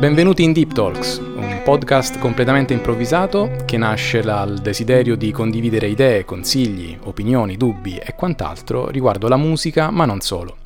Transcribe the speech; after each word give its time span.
Benvenuti 0.00 0.44
in 0.44 0.54
Deep 0.54 0.72
Talks, 0.72 1.18
un 1.18 1.60
podcast 1.62 2.18
completamente 2.18 2.72
improvvisato 2.72 3.50
che 3.66 3.76
nasce 3.76 4.22
dal 4.22 4.56
desiderio 4.56 5.14
di 5.14 5.30
condividere 5.30 5.88
idee, 5.88 6.24
consigli, 6.24 6.96
opinioni, 7.02 7.58
dubbi 7.58 7.98
e 7.98 8.14
quant'altro 8.14 8.88
riguardo 8.88 9.28
la 9.28 9.36
musica, 9.36 9.90
ma 9.90 10.06
non 10.06 10.22
solo. 10.22 10.56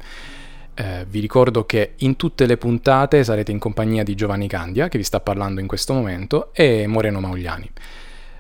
Eh, 0.75 1.05
vi 1.09 1.19
ricordo 1.19 1.67
che 1.67 1.95
in 1.97 2.15
tutte 2.15 2.47
le 2.47 2.57
puntate 2.57 3.25
sarete 3.25 3.51
in 3.51 3.59
compagnia 3.59 4.05
di 4.05 4.15
Giovanni 4.15 4.47
Candia, 4.47 4.87
che 4.87 4.99
vi 4.99 5.05
sta 5.05 5.19
parlando 5.19 5.61
in 5.61 5.67
questo 5.67 5.93
momento, 5.95 6.51
e 6.53 6.87
Moreno 6.87 7.19
Maugliani. 7.19 7.69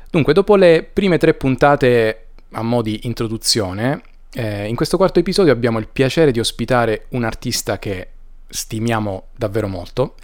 Dunque, 0.08 0.32
dopo 0.32 0.54
le 0.54 0.84
prime 0.84 1.18
tre 1.18 1.34
puntate 1.34 2.26
a 2.52 2.62
mo' 2.62 2.82
di 2.82 3.00
introduzione, 3.02 4.00
eh, 4.32 4.68
in 4.68 4.76
questo 4.76 4.96
quarto 4.96 5.18
episodio 5.18 5.52
abbiamo 5.52 5.80
il 5.80 5.88
piacere 5.88 6.30
di 6.30 6.38
ospitare 6.38 7.06
un 7.08 7.24
artista 7.24 7.80
che 7.80 8.10
stimiamo 8.46 9.30
davvero 9.34 9.66
molto 9.66 10.14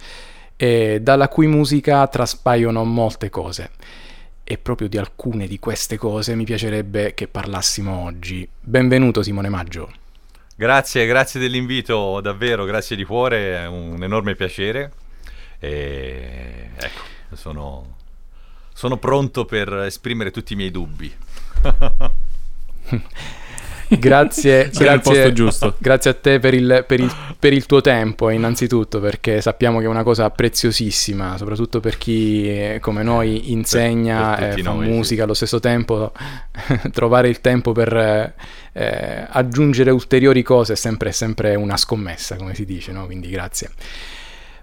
e 0.61 0.99
dalla 1.01 1.27
cui 1.27 1.47
musica 1.47 2.05
traspaiono 2.05 2.83
molte 2.83 3.31
cose. 3.31 3.71
E 4.43 4.59
proprio 4.59 4.87
di 4.87 4.99
alcune 4.99 5.47
di 5.47 5.57
queste 5.57 5.97
cose 5.97 6.35
mi 6.35 6.43
piacerebbe 6.43 7.15
che 7.15 7.27
parlassimo 7.27 8.03
oggi. 8.03 8.47
Benvenuto 8.59 9.23
Simone 9.23 9.49
Maggio. 9.49 9.91
Grazie, 10.55 11.07
grazie 11.07 11.39
dell'invito, 11.39 12.21
davvero, 12.21 12.63
grazie 12.65 12.95
di 12.95 13.03
cuore, 13.03 13.55
è 13.55 13.65
un 13.65 14.03
enorme 14.03 14.35
piacere. 14.35 14.91
E 15.57 16.69
ecco, 16.75 17.01
sono, 17.33 17.95
sono 18.71 18.97
pronto 18.97 19.45
per 19.45 19.73
esprimere 19.73 20.29
tutti 20.29 20.53
i 20.53 20.57
miei 20.57 20.69
dubbi. 20.69 21.11
grazie, 23.97 24.69
grazie, 24.69 25.33
grazie, 25.79 26.11
a 26.11 26.13
te 26.13 26.37
per 26.37 26.53
il, 26.53 26.85
per, 26.87 26.99
il, 26.99 27.11
per 27.41 27.53
il, 27.53 27.65
tuo 27.65 27.81
tempo, 27.81 28.29
innanzitutto, 28.29 28.99
perché 28.99 29.41
sappiamo 29.41 29.79
che 29.79 29.85
è 29.85 29.87
una 29.87 30.03
cosa 30.03 30.29
preziosissima, 30.29 31.39
soprattutto 31.39 31.79
per 31.79 31.97
chi 31.97 32.47
eh, 32.47 32.77
come 32.79 33.01
noi 33.01 33.51
insegna 33.51 34.37
e 34.37 34.59
eh, 34.59 34.61
fa 34.61 34.73
noi, 34.73 34.87
musica 34.87 35.15
sì. 35.15 35.21
allo 35.21 35.33
stesso 35.33 35.59
tempo. 35.59 36.11
trovare 36.93 37.29
il 37.29 37.41
tempo 37.41 37.71
per 37.71 38.35
eh, 38.73 39.25
aggiungere 39.27 39.89
ulteriori 39.89 40.43
cose 40.43 40.73
è 40.73 40.75
sempre, 40.75 41.11
sempre, 41.11 41.55
una 41.55 41.77
scommessa, 41.77 42.35
come 42.35 42.53
si 42.53 42.63
dice, 42.63 42.91
no? 42.91 43.07
quindi 43.07 43.29
grazie. 43.29 43.71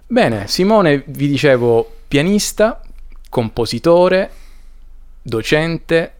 Bene, 0.07 0.47
Simone, 0.47 1.03
vi 1.07 1.27
dicevo, 1.27 1.97
pianista, 2.07 2.81
compositore, 3.27 4.31
docente, 5.21 6.13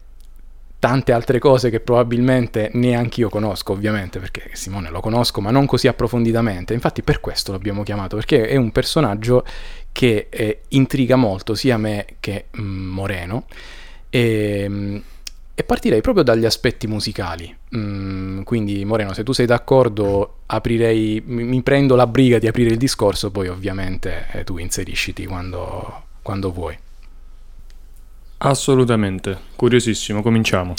tante 0.79 1.11
altre 1.11 1.39
cose 1.39 1.69
che 1.69 1.81
probabilmente 1.81 2.71
neanche 2.73 3.19
io 3.19 3.29
conosco, 3.29 3.73
ovviamente, 3.73 4.19
perché 4.19 4.51
Simone 4.53 4.89
lo 4.89 5.01
conosco, 5.01 5.41
ma 5.41 5.51
non 5.51 5.65
così 5.65 5.87
approfonditamente. 5.87 6.73
Infatti 6.73 7.03
per 7.03 7.19
questo 7.19 7.51
l'abbiamo 7.51 7.83
chiamato, 7.83 8.15
perché 8.15 8.47
è 8.47 8.55
un 8.55 8.71
personaggio 8.71 9.45
che 9.91 10.27
eh, 10.29 10.61
intriga 10.69 11.17
molto 11.17 11.53
sia 11.53 11.77
me 11.77 12.05
che 12.21 12.45
mm, 12.57 12.87
Moreno. 12.87 13.45
E, 14.09 14.65
mm, 14.69 14.97
e, 15.53 15.63
partirei 15.63 15.99
proprio 15.99 16.23
dagli 16.23 16.45
aspetti 16.45 16.87
musicali. 16.87 17.53
Mm, 17.75 18.43
quindi, 18.43 18.85
Moreno, 18.85 19.13
se 19.13 19.23
tu 19.23 19.33
sei 19.33 19.45
d'accordo, 19.45 20.37
aprirei, 20.45 21.21
mi 21.25 21.61
prendo 21.61 21.97
la 21.97 22.07
briga 22.07 22.39
di 22.39 22.47
aprire 22.47 22.69
il 22.69 22.77
discorso, 22.77 23.31
poi 23.31 23.49
ovviamente 23.49 24.27
eh, 24.31 24.43
tu 24.45 24.57
inserisciti 24.57 25.25
quando, 25.25 26.03
quando 26.21 26.53
vuoi. 26.53 26.77
Assolutamente, 28.41 29.37
curiosissimo, 29.55 30.21
cominciamo. 30.21 30.73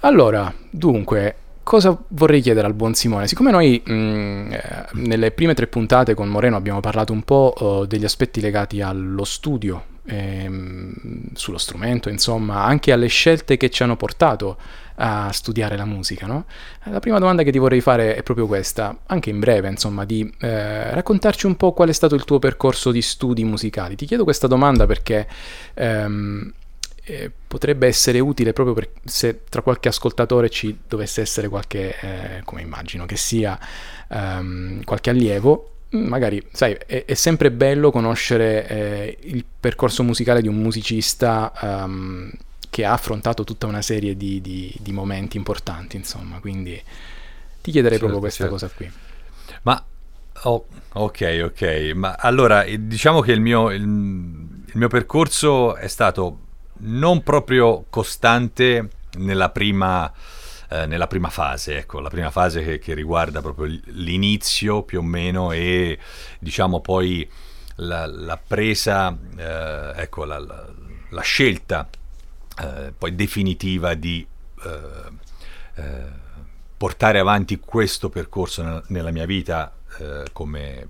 Allora, 0.00 0.52
dunque, 0.68 1.36
cosa 1.62 1.96
vorrei 2.08 2.42
chiedere 2.42 2.66
al 2.66 2.74
buon 2.74 2.92
Simone? 2.94 3.28
Siccome 3.28 3.50
noi 3.50 3.80
mh, 3.82 3.92
mm, 3.92 4.52
eh, 4.52 4.86
nelle 4.92 5.30
prime 5.30 5.54
tre 5.54 5.68
puntate 5.68 6.12
con 6.12 6.28
Moreno 6.28 6.56
abbiamo 6.56 6.80
parlato 6.80 7.12
un 7.14 7.22
po' 7.22 7.54
uh, 7.58 7.86
degli 7.86 8.04
aspetti 8.04 8.42
legati 8.42 8.82
allo 8.82 9.24
studio, 9.24 9.84
ehm, 10.04 10.92
sullo 11.32 11.56
strumento, 11.56 12.10
insomma, 12.10 12.64
anche 12.64 12.92
alle 12.92 13.06
scelte 13.06 13.56
che 13.56 13.70
ci 13.70 13.82
hanno 13.82 13.96
portato 13.96 14.58
a 14.96 15.32
studiare 15.32 15.78
la 15.78 15.86
musica, 15.86 16.26
no? 16.26 16.44
La 16.84 17.00
prima 17.00 17.18
domanda 17.18 17.42
che 17.42 17.52
ti 17.52 17.58
vorrei 17.58 17.80
fare 17.80 18.16
è 18.16 18.22
proprio 18.22 18.46
questa, 18.46 18.98
anche 19.06 19.30
in 19.30 19.38
breve, 19.38 19.68
insomma, 19.68 20.04
di 20.04 20.30
eh, 20.40 20.92
raccontarci 20.92 21.46
un 21.46 21.56
po' 21.56 21.72
qual 21.72 21.88
è 21.88 21.92
stato 21.92 22.14
il 22.14 22.24
tuo 22.24 22.38
percorso 22.38 22.90
di 22.90 23.00
studi 23.00 23.44
musicali. 23.44 23.96
Ti 23.96 24.04
chiedo 24.04 24.24
questa 24.24 24.46
domanda 24.46 24.84
perché... 24.84 25.26
Ehm, 25.72 26.52
eh, 27.04 27.30
potrebbe 27.46 27.86
essere 27.86 28.20
utile 28.20 28.52
proprio 28.52 28.74
per, 28.74 28.90
se 29.04 29.42
tra 29.48 29.62
qualche 29.62 29.88
ascoltatore 29.88 30.48
ci 30.48 30.78
dovesse 30.86 31.20
essere 31.20 31.48
qualche, 31.48 31.96
eh, 32.00 32.42
come 32.44 32.62
immagino 32.62 33.06
che 33.06 33.16
sia, 33.16 33.58
um, 34.08 34.82
qualche 34.84 35.10
allievo, 35.10 35.70
magari, 35.90 36.44
sai, 36.52 36.76
è, 36.86 37.04
è 37.04 37.14
sempre 37.14 37.50
bello 37.50 37.90
conoscere 37.90 38.68
eh, 38.68 39.18
il 39.22 39.44
percorso 39.58 40.02
musicale 40.02 40.40
di 40.40 40.48
un 40.48 40.56
musicista 40.56 41.52
um, 41.60 42.30
che 42.70 42.84
ha 42.84 42.92
affrontato 42.92 43.44
tutta 43.44 43.66
una 43.66 43.82
serie 43.82 44.16
di, 44.16 44.40
di, 44.40 44.74
di 44.78 44.92
momenti 44.92 45.36
importanti, 45.36 45.96
insomma, 45.96 46.38
quindi 46.38 46.80
ti 47.60 47.70
chiederei 47.70 47.98
certo, 47.98 48.12
proprio 48.12 48.20
questa 48.20 48.48
certo. 48.48 48.52
cosa 48.52 48.70
qui. 48.74 48.90
Ma 49.62 49.84
Oh, 50.44 50.66
ok, 50.94 51.42
ok, 51.44 51.92
ma 51.94 52.16
allora 52.18 52.64
diciamo 52.64 53.20
che 53.20 53.30
il 53.30 53.40
mio, 53.40 53.70
il, 53.70 53.82
il 53.82 54.72
mio 54.72 54.88
percorso 54.88 55.76
è 55.76 55.86
stato 55.86 56.41
non 56.82 57.22
proprio 57.22 57.84
costante 57.90 58.88
nella 59.18 59.50
prima, 59.50 60.10
eh, 60.68 60.86
nella 60.86 61.06
prima 61.06 61.28
fase, 61.28 61.78
ecco, 61.78 62.00
la 62.00 62.08
prima 62.08 62.30
fase 62.30 62.62
che, 62.64 62.78
che, 62.78 62.94
riguarda 62.94 63.40
proprio 63.40 63.78
l'inizio 63.86 64.82
più 64.82 65.00
o 65.00 65.02
meno 65.02 65.52
e 65.52 65.98
diciamo 66.38 66.80
poi 66.80 67.28
la, 67.76 68.06
la 68.06 68.36
presa, 68.36 69.16
eh, 69.36 69.92
ecco, 69.96 70.24
la, 70.24 70.38
la, 70.38 70.66
la 71.10 71.20
scelta 71.20 71.88
eh, 72.60 72.92
poi 72.96 73.14
definitiva 73.14 73.94
di 73.94 74.26
eh, 74.64 74.80
eh, 75.74 76.20
portare 76.76 77.18
avanti 77.18 77.58
questo 77.60 78.08
percorso 78.08 78.62
nella, 78.62 78.82
nella 78.88 79.10
mia 79.10 79.26
vita 79.26 79.72
eh, 79.98 80.24
come 80.32 80.88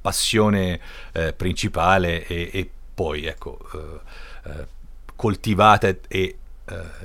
passione 0.00 0.80
principale 1.36 2.26
e, 2.26 2.50
e, 2.52 2.70
poi 2.92 3.24
ecco 3.26 3.56
coltivata 5.22 5.86
e 5.86 5.98
eh, 6.08 6.36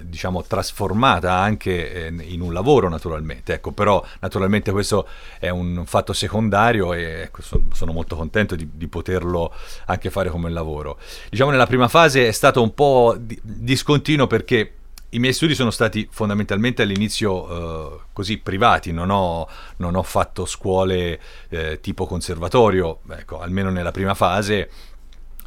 diciamo 0.01 0.41
trasformata 0.43 1.33
anche 1.33 2.07
eh, 2.07 2.07
in 2.07 2.41
un 2.41 2.51
lavoro 2.51 2.89
naturalmente. 2.89 3.53
Ecco 3.53 3.71
però 3.73 4.03
naturalmente 4.21 4.71
questo 4.71 5.07
è 5.37 5.49
un 5.49 5.83
fatto 5.85 6.13
secondario 6.13 6.93
e 6.93 7.21
ecco, 7.21 7.43
sono, 7.43 7.65
sono 7.73 7.91
molto 7.91 8.15
contento 8.15 8.55
di, 8.55 8.67
di, 8.73 8.87
poterlo 8.87 9.53
anche 9.85 10.09
fare 10.09 10.31
come 10.31 10.49
lavoro. 10.49 10.97
Diciamo 11.29 11.51
nella 11.51 11.67
prima 11.67 11.87
fase 11.87 12.27
è 12.27 12.31
stato 12.31 12.63
un 12.63 12.73
po' 12.73 13.15
di, 13.19 13.39
discontinuo 13.43 14.25
perché 14.25 14.73
i 15.09 15.19
miei 15.19 15.33
studi 15.33 15.53
sono 15.53 15.69
stati 15.69 16.07
fondamentalmente 16.09 16.81
all'inizio 16.81 17.49
eh, 17.49 17.99
così 18.13 18.39
privati, 18.39 18.91
non 18.91 19.11
ho, 19.11 19.47
non 19.77 19.93
ho 19.93 20.01
fatto 20.01 20.47
scuole 20.47 21.19
eh, 21.49 21.79
tipo 21.81 22.07
conservatorio, 22.07 23.01
ecco, 23.11 23.39
almeno 23.39 23.69
nella 23.69 23.91
prima 23.91 24.15
fase, 24.15 24.69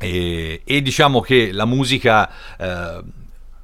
e, 0.00 0.62
e 0.64 0.82
diciamo 0.82 1.20
che 1.20 1.52
la 1.52 1.66
musica 1.66 2.30
eh, 2.56 3.02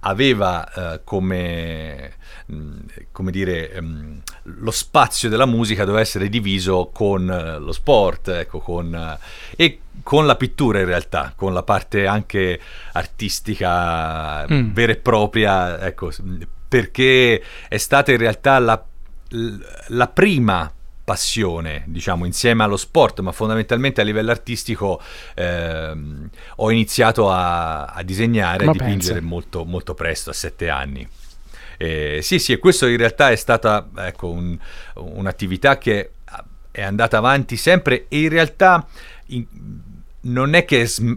aveva 0.01 0.71
eh, 0.73 1.01
come, 1.03 2.13
mm, 2.53 2.79
come 3.11 3.31
dire, 3.31 3.73
um, 3.79 4.21
lo 4.43 4.71
spazio 4.71 5.29
della 5.29 5.47
musica 5.47 5.85
doveva 5.85 6.03
essere 6.03 6.29
diviso 6.29 6.91
con 6.93 7.23
uh, 7.23 7.63
lo 7.63 7.73
sport 7.73 8.29
ecco, 8.29 8.61
con, 8.61 8.93
uh, 8.93 9.25
e 9.57 9.81
con 10.03 10.27
la 10.27 10.37
pittura 10.37 10.79
in 10.79 10.87
realtà, 10.87 11.33
con 11.35 11.55
la 11.55 11.63
parte 11.63 12.07
anche 12.07 12.61
artistica 12.93 14.47
mm. 14.47 14.73
vera 14.73 14.93
e 14.93 14.97
propria, 14.97 15.81
ecco, 15.81 16.11
perché 16.69 17.43
è 17.67 17.79
stata 17.79 18.13
in 18.13 18.19
realtà 18.19 18.59
la, 18.59 18.85
la 19.89 20.09
prima 20.09 20.71
passione, 21.07 21.85
diciamo, 21.87 22.25
insieme 22.25 22.65
allo 22.65 22.77
sport, 22.77 23.21
ma 23.21 23.31
fondamentalmente 23.31 24.01
a 24.01 24.05
livello 24.05 24.33
artistico 24.33 25.01
ehm, 25.37 26.29
ho 26.57 26.71
iniziato 26.73 27.31
a, 27.31 27.85
a 27.85 28.03
disegnare 28.03 28.65
e 28.65 28.69
a 28.69 28.73
dipingere 28.73 29.21
molto, 29.21 29.65
molto, 29.65 29.95
presto, 29.95 30.31
a 30.31 30.33
sette 30.33 30.69
anni. 30.69 31.09
Eh, 31.79 32.19
sì, 32.23 32.41
sì, 32.41 32.51
e 32.51 32.59
questo 32.59 32.89
in 32.89 32.97
realtà 32.97 33.31
è 33.31 33.37
stata 33.37 33.89
ecco, 33.99 34.31
un, 34.31 34.59
un'attività 34.95 35.79
che 35.79 36.11
è 36.73 36.83
andata 36.83 37.19
avanti 37.19 37.57
sempre 37.57 38.07
e 38.09 38.23
in 38.23 38.29
realtà 38.29 38.85
in, 39.27 39.47
non 40.27 40.55
è 40.55 40.65
che 40.65 40.87
sm- 40.87 41.15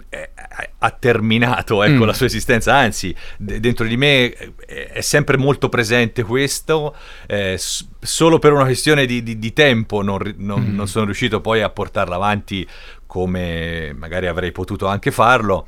ha 0.80 0.92
terminato 0.92 1.84
ecco, 1.84 2.04
mm. 2.04 2.08
la 2.08 2.14
sua 2.14 2.26
esistenza, 2.26 2.76
anzi, 2.76 3.16
d- 3.38 3.58
dentro 3.58 3.86
di 3.86 3.98
me 3.98 4.34
è 4.66 5.02
sempre 5.02 5.38
molto 5.38 5.70
presente 5.70 6.24
questo, 6.24 6.96
eh, 7.28 7.58
s- 7.58 7.88
solo 8.00 8.40
per 8.40 8.54
una 8.54 8.64
questione 8.64 9.06
di, 9.06 9.22
di, 9.24 9.38
di 9.38 9.54
tempo 9.54 10.02
non, 10.02 10.36
non, 10.38 10.62
mm. 10.62 10.76
non, 10.76 10.88
sono 10.88 11.06
riuscito 11.06 11.42
poi 11.42 11.62
a 11.62 11.70
portarla 11.70 12.16
avanti 12.16 12.68
come 13.06 13.94
magari 13.98 14.28
avrei 14.28 14.52
potuto 14.52 14.88
anche 14.88 15.12
farlo. 15.12 15.68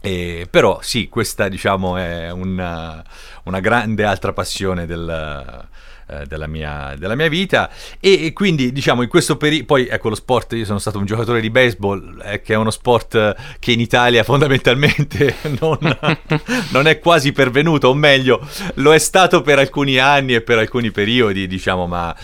Eh, 0.00 0.46
però 0.48 0.78
sì, 0.82 1.08
questa 1.08 1.48
diciamo 1.48 1.96
è 1.96 2.30
una, 2.30 3.02
una 3.44 3.60
grande 3.60 4.04
altra 4.04 4.32
passione 4.32 4.86
del, 4.86 5.66
eh, 6.08 6.24
della, 6.26 6.46
mia, 6.46 6.94
della, 6.96 7.16
mia, 7.16 7.28
vita 7.28 7.68
e, 7.98 8.26
e 8.26 8.32
quindi 8.32 8.70
diciamo 8.70 9.02
in 9.02 9.08
questo 9.08 9.36
periodo, 9.36 9.64
poi 9.64 9.88
ecco 9.88 10.08
lo 10.08 10.14
sport, 10.14 10.52
io 10.52 10.64
sono 10.64 10.78
stato 10.78 10.98
un 10.98 11.04
giocatore 11.04 11.40
di 11.40 11.50
baseball 11.50 12.22
eh, 12.24 12.40
che 12.42 12.54
è 12.54 12.56
uno 12.56 12.70
sport 12.70 13.34
che 13.58 13.72
in 13.72 13.80
Italia 13.80 14.22
fondamentalmente 14.24 15.34
non, 15.58 15.78
non, 16.70 16.86
è 16.86 17.00
quasi 17.00 17.32
pervenuto, 17.32 17.88
o 17.88 17.94
meglio 17.94 18.46
lo 18.74 18.94
è 18.94 18.98
stato 18.98 19.42
per 19.42 19.58
alcuni 19.58 19.98
anni 19.98 20.34
e 20.34 20.42
per 20.42 20.58
alcuni 20.58 20.92
periodi 20.92 21.48
diciamo, 21.48 21.88
ma 21.88 22.14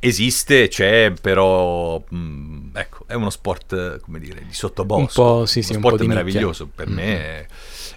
esiste, 0.00 0.66
c'è, 0.66 1.12
però 1.20 2.02
mh, 2.08 2.16
mm, 2.16 2.68
ecco, 2.74 3.04
è 3.06 3.14
uno 3.14 3.30
sport 3.30 4.00
come 4.00 4.18
dire 4.18 4.42
di 4.44 4.52
sottobosco, 4.52 5.22
un 5.22 5.28
po', 5.28 5.46
sì, 5.46 5.62
sì, 5.62 5.76
uno 5.76 5.86
sport 5.86 6.02
meraviglioso 6.02 6.64
nicchia. 6.64 6.84
per 6.84 6.92
mm-hmm. 6.92 7.06
me, 7.06 7.46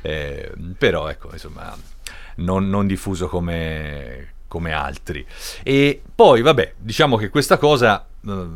eh, 0.02 0.52
però 0.78 1.08
ecco 1.08 1.30
insomma 1.32 1.76
non, 2.36 2.70
non 2.70 2.86
diffuso 2.86 3.28
come 3.28 4.34
come 4.52 4.74
altri. 4.74 5.26
E 5.64 6.02
poi, 6.14 6.42
vabbè, 6.42 6.74
diciamo 6.78 7.16
che 7.16 7.30
questa 7.30 7.58
cosa, 7.58 8.06
eh, 8.28 8.48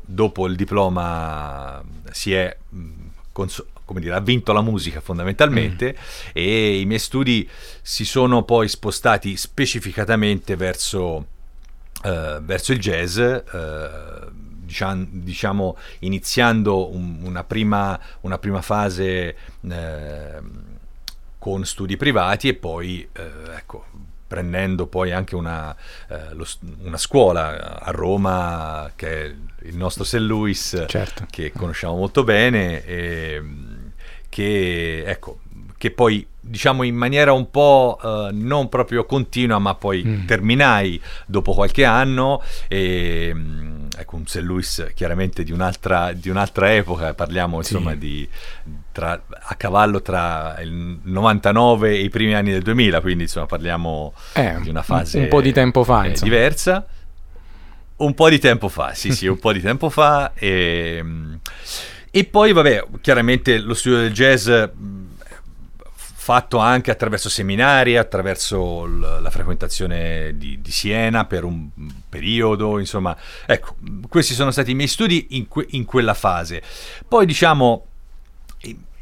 dopo 0.00 0.46
il 0.46 0.54
diploma, 0.54 1.82
si 2.12 2.32
è... 2.32 2.56
Mm, 2.72 3.06
cons- 3.32 3.64
come 3.84 4.00
dire, 4.00 4.14
ha 4.14 4.20
vinto 4.20 4.52
la 4.52 4.62
musica 4.62 5.00
fondamentalmente 5.00 5.96
mm. 5.96 6.30
e 6.32 6.80
i 6.80 6.84
miei 6.86 6.98
studi 6.98 7.48
si 7.82 8.04
sono 8.04 8.42
poi 8.42 8.68
spostati 8.68 9.36
specificatamente 9.36 10.56
verso, 10.56 11.26
uh, 12.02 12.40
verso 12.42 12.72
il 12.72 12.78
jazz, 12.80 13.16
uh, 13.18 14.30
diciamo, 14.30 15.76
iniziando 16.00 16.92
un, 16.92 17.18
una, 17.22 17.44
prima, 17.44 17.98
una, 18.22 18.38
prima, 18.38 18.60
fase 18.60 19.36
uh, 19.60 19.70
con 21.38 21.64
studi 21.64 21.96
privati 21.96 22.48
e 22.48 22.54
poi 22.54 23.08
ecco, 23.12 23.86
prendendo 24.26 24.86
poi 24.86 25.12
anche 25.12 25.34
una, 25.34 25.74
eh, 26.08 26.34
lo, 26.34 26.46
una, 26.82 26.96
scuola 26.96 27.80
a 27.80 27.90
Roma 27.90 28.90
che 28.96 29.24
è 29.24 29.34
il 29.62 29.76
nostro 29.76 30.04
St. 30.04 30.16
Louis 30.16 30.84
certo. 30.88 31.26
che 31.30 31.52
conosciamo 31.52 31.96
molto 31.96 32.24
bene 32.24 32.84
e 32.84 33.42
che 34.28 35.04
ecco 35.06 35.40
che 35.78 35.90
poi 35.90 36.26
diciamo 36.40 36.82
in 36.84 36.94
maniera 36.94 37.32
un 37.32 37.50
po' 37.50 37.98
uh, 38.00 38.28
non 38.32 38.68
proprio 38.68 39.04
continua 39.04 39.58
ma 39.58 39.74
poi 39.74 40.02
mm. 40.04 40.26
terminai 40.26 41.00
dopo 41.26 41.52
qualche 41.52 41.84
anno 41.84 42.42
e 42.68 43.34
ecco 43.96 44.16
un 44.16 44.26
St. 44.26 44.36
Louis 44.36 44.92
chiaramente 44.94 45.42
di 45.42 45.52
un'altra, 45.52 46.12
di 46.12 46.28
un'altra 46.28 46.74
epoca 46.74 47.14
parliamo 47.14 47.58
insomma 47.58 47.92
sì. 47.92 47.98
di 47.98 48.28
tra, 48.96 49.20
a 49.28 49.54
cavallo 49.56 50.00
tra 50.00 50.56
il 50.62 51.00
99 51.02 51.90
e 51.90 52.00
i 52.00 52.08
primi 52.08 52.32
anni 52.32 52.50
del 52.50 52.62
2000 52.62 53.02
quindi 53.02 53.24
insomma 53.24 53.44
parliamo 53.44 54.14
eh, 54.32 54.56
di 54.62 54.70
una 54.70 54.82
fase 54.82 55.18
un 55.18 55.28
po' 55.28 55.42
di 55.42 55.52
tempo 55.52 55.84
fa 55.84 56.04
eh, 56.04 56.12
diversa. 56.12 56.86
Un 57.96 58.14
po' 58.14 58.30
di 58.30 58.38
tempo 58.38 58.68
fa 58.68 58.94
sì 58.94 59.12
sì 59.12 59.26
un 59.26 59.38
po' 59.38 59.52
di 59.52 59.60
tempo 59.60 59.90
fa 59.90 60.32
e, 60.32 61.04
e 62.10 62.24
poi 62.24 62.52
vabbè 62.52 62.84
chiaramente 63.02 63.58
lo 63.58 63.74
studio 63.74 63.98
del 63.98 64.12
jazz 64.12 64.48
fatto 66.26 66.58
anche 66.58 66.90
attraverso 66.90 67.28
seminari, 67.28 67.96
attraverso 67.96 68.84
l- 68.84 69.20
la 69.22 69.30
frequentazione 69.30 70.32
di, 70.36 70.60
di, 70.60 70.70
Siena 70.72 71.24
per 71.24 71.44
un 71.44 71.68
periodo, 72.08 72.80
insomma, 72.80 73.16
ecco, 73.46 73.76
questi 74.08 74.34
sono 74.34 74.50
stati 74.50 74.72
i 74.72 74.74
miei 74.74 74.88
studi 74.88 75.28
in, 75.30 75.46
que- 75.46 75.66
in 75.70 75.84
quella 75.84 76.14
fase. 76.14 76.60
Poi 77.06 77.26
diciamo, 77.26 77.86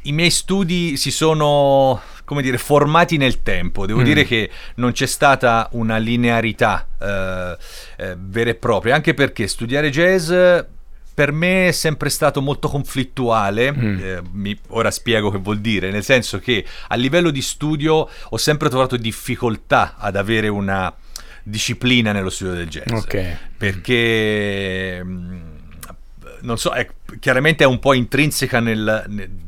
i, 0.05 0.11
miei 0.11 0.29
studi 0.29 0.97
si 0.97 1.11
sono, 1.11 2.01
come 2.23 2.41
dire, 2.41 2.57
formati 2.57 3.17
nel 3.17 3.43
tempo, 3.43 3.85
devo 3.85 4.01
mm. 4.01 4.03
dire 4.03 4.25
che 4.25 4.49
non 4.75 4.91
c'è 4.91 5.05
stata 5.05 5.69
una 5.73 5.97
linearità 5.97 6.87
eh, 6.99 7.57
eh, 7.97 8.15
vera 8.17 8.49
e 8.49 8.55
propria, 8.55 8.95
anche 8.95 9.13
perché 9.13 9.47
studiare 9.47 9.89
jazz 9.89 10.31
per 11.15 11.31
me 11.31 11.69
è 11.69 11.71
sempre 11.71 12.09
stato 12.09 12.41
molto 12.41 12.67
conflittuale, 12.67 13.71
mm. 13.71 13.99
eh, 13.99 14.21
mi, 14.33 14.57
ora 14.69 14.91
spiego 14.91 15.31
che 15.31 15.37
vuol 15.37 15.59
dire, 15.59 15.89
nel 15.89 16.03
senso 16.03 16.39
che 16.39 16.65
a 16.89 16.95
livello 16.95 17.29
di 17.29 17.41
studio 17.41 18.09
ho 18.29 18.37
sempre 18.37 18.67
trovato 18.67 18.97
difficoltà 18.97 19.95
ad 19.97 20.17
avere 20.17 20.49
una 20.49 20.93
disciplina 21.41 22.11
nello 22.11 22.29
studio 22.29 22.53
del 22.53 22.67
jazz, 22.67 22.91
okay. 22.91 23.37
perché... 23.57 25.01
Mh, 25.03 25.09
mm, 25.09 25.54
non 26.41 26.57
so, 26.57 26.71
è, 26.71 26.87
chiaramente 27.19 27.63
è 27.63 27.67
un 27.67 27.79
po' 27.79 27.93
intrinseca 27.93 28.59
nel, 28.59 29.05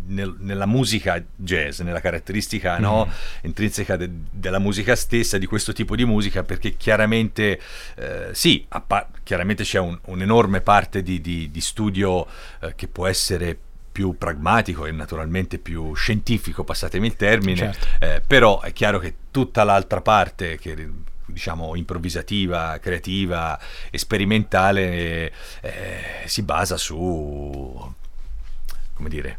nel, 0.08 0.36
nella 0.40 0.66
musica 0.66 1.24
jazz, 1.36 1.80
nella 1.80 2.00
caratteristica 2.00 2.78
mm. 2.78 2.82
no? 2.82 3.10
intrinseca 3.42 3.96
de, 3.96 4.10
della 4.32 4.60
musica 4.60 4.96
stessa, 4.96 5.38
di 5.38 5.46
questo 5.46 5.74
tipo 5.74 5.96
di 5.96 6.06
musica, 6.06 6.44
perché 6.44 6.76
chiaramente 6.78 7.60
eh, 7.96 8.30
sì, 8.32 8.66
appa- 8.70 9.10
chiaramente 9.24 9.64
c'è 9.64 9.80
un, 9.80 9.98
un'enorme 10.06 10.62
parte 10.62 11.02
di, 11.02 11.22
di, 11.22 11.50
di 11.52 11.62
studio 11.62 12.26
eh, 12.62 12.74
che 12.76 12.88
può 12.88 13.08
essere 13.08 13.58
più 13.98 14.16
pragmatico 14.16 14.86
e 14.86 14.92
naturalmente 14.92 15.58
più 15.58 15.96
scientifico, 15.96 16.64
passatemi 16.64 17.08
il 17.08 17.16
termine, 17.16 17.74
certo. 17.74 17.88
eh, 18.00 18.22
però 18.26 18.62
è 18.62 18.72
chiaro 18.72 19.00
che 19.00 19.16
tutta 19.32 19.64
l'altra 19.64 20.02
parte 20.02 20.60
che 20.60 20.76
diciamo 21.38 21.76
improvvisativa, 21.76 22.80
creativa 22.82 23.60
e 23.92 23.98
sperimentale 24.00 25.32
eh, 25.62 26.02
si 26.26 26.42
basa 26.42 26.78
su 26.78 27.94
come 28.94 29.10
dire 29.10 29.38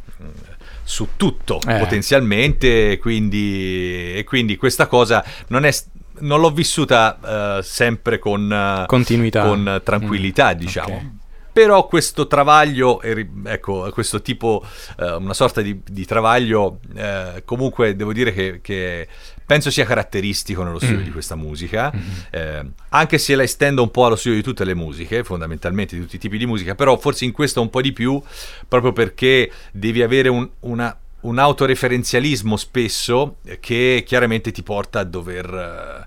su 0.84 1.08
tutto 1.16 1.60
eh. 1.66 1.78
potenzialmente 1.78 2.98
quindi, 2.98 4.14
e 4.14 4.22
quindi 4.24 4.56
questa 4.56 4.86
cosa 4.86 5.24
non 5.48 5.64
è 5.64 5.72
non 6.20 6.40
l'ho 6.40 6.50
vissuta 6.50 7.58
uh, 7.58 7.62
sempre 7.62 8.18
con 8.18 8.84
continuità 8.86 9.42
con 9.42 9.80
tranquillità 9.84 10.54
mm. 10.54 10.58
diciamo 10.58 10.94
okay 10.94 11.16
però 11.58 11.88
questo 11.88 12.28
travaglio, 12.28 13.02
ecco, 13.02 13.90
questo 13.90 14.22
tipo, 14.22 14.64
eh, 14.96 15.10
una 15.14 15.34
sorta 15.34 15.60
di, 15.60 15.82
di 15.84 16.04
travaglio, 16.04 16.78
eh, 16.94 17.42
comunque 17.44 17.96
devo 17.96 18.12
dire 18.12 18.32
che, 18.32 18.60
che, 18.62 19.08
penso 19.48 19.70
sia 19.70 19.86
caratteristico 19.86 20.62
nello 20.62 20.78
studio 20.78 20.98
mm. 20.98 21.04
di 21.04 21.10
questa 21.10 21.34
musica, 21.34 21.90
mm-hmm. 21.90 22.08
eh, 22.32 22.70
anche 22.90 23.16
se 23.16 23.34
la 23.34 23.42
estendo 23.42 23.80
un 23.80 23.90
po' 23.90 24.04
allo 24.04 24.14
studio 24.14 24.36
di 24.36 24.44
tutte 24.44 24.62
le 24.62 24.74
musiche, 24.74 25.24
fondamentalmente 25.24 25.96
di 25.96 26.02
tutti 26.02 26.16
i 26.16 26.18
tipi 26.18 26.36
di 26.36 26.44
musica, 26.44 26.74
però 26.74 26.98
forse 26.98 27.24
in 27.24 27.32
questo 27.32 27.62
un 27.62 27.70
po' 27.70 27.80
di 27.80 27.94
più, 27.94 28.22
proprio 28.68 28.92
perché 28.92 29.50
devi 29.72 30.02
avere 30.02 30.28
un, 30.28 30.46
una 30.60 30.94
un 31.20 31.38
autoreferenzialismo 31.38 32.56
spesso 32.56 33.38
che 33.58 34.04
chiaramente 34.06 34.52
ti 34.52 34.62
porta 34.62 35.00
a 35.00 35.04
dover 35.04 35.46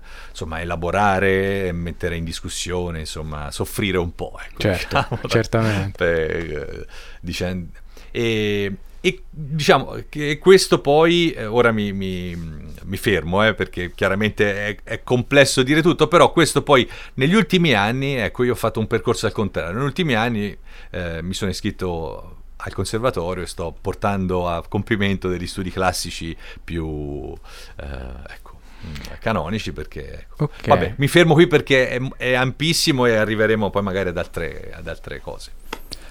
insomma 0.30 0.60
elaborare, 0.60 1.70
mettere 1.72 2.16
in 2.16 2.24
discussione, 2.24 3.00
insomma 3.00 3.50
soffrire 3.50 3.98
un 3.98 4.14
po'. 4.14 4.38
Ecco, 4.40 4.60
certo, 4.60 4.96
diciamo, 4.96 5.20
certamente. 5.28 6.04
Per, 6.04 6.86
dicendo, 7.20 7.72
e, 8.12 8.72
e, 9.00 9.22
diciamo 9.28 9.98
che 10.08 10.38
questo 10.38 10.80
poi, 10.80 11.32
eh, 11.32 11.44
ora 11.44 11.72
mi, 11.72 11.92
mi, 11.92 12.71
mi 12.92 12.98
fermo 12.98 13.42
eh, 13.46 13.54
perché 13.54 13.92
chiaramente 13.94 14.66
è, 14.66 14.76
è, 14.84 15.02
complesso 15.02 15.62
dire 15.62 15.80
tutto, 15.80 16.08
però 16.08 16.30
questo 16.30 16.62
poi 16.62 16.86
negli 17.14 17.34
ultimi 17.34 17.72
anni, 17.72 18.16
ecco 18.16 18.44
io 18.44 18.52
ho 18.52 18.56
fatto 18.56 18.80
un 18.80 18.86
percorso 18.86 19.24
al 19.24 19.32
contrario, 19.32 19.72
negli 19.72 19.86
ultimi 19.86 20.12
anni 20.12 20.54
eh, 20.90 21.22
mi 21.22 21.32
sono 21.32 21.50
iscritto 21.50 22.36
al 22.56 22.74
conservatorio 22.74 23.44
e 23.44 23.46
sto 23.46 23.74
portando 23.80 24.46
a 24.46 24.62
compimento 24.68 25.28
degli 25.28 25.46
studi 25.46 25.70
classici 25.70 26.36
più 26.62 27.32
eh, 27.80 27.84
ecco, 28.28 28.58
mm, 28.86 29.14
canonici 29.20 29.72
perché 29.72 30.12
ecco. 30.12 30.44
okay. 30.44 30.68
vabbè 30.68 30.94
mi 30.98 31.08
fermo 31.08 31.32
qui 31.32 31.46
perché 31.46 31.88
è, 31.88 32.00
è, 32.18 32.34
ampissimo 32.34 33.06
e 33.06 33.16
arriveremo 33.16 33.70
poi 33.70 33.82
magari 33.82 34.10
ad 34.10 34.18
altre, 34.18 34.70
ad 34.72 34.86
altre 34.86 35.20
cose 35.20 35.50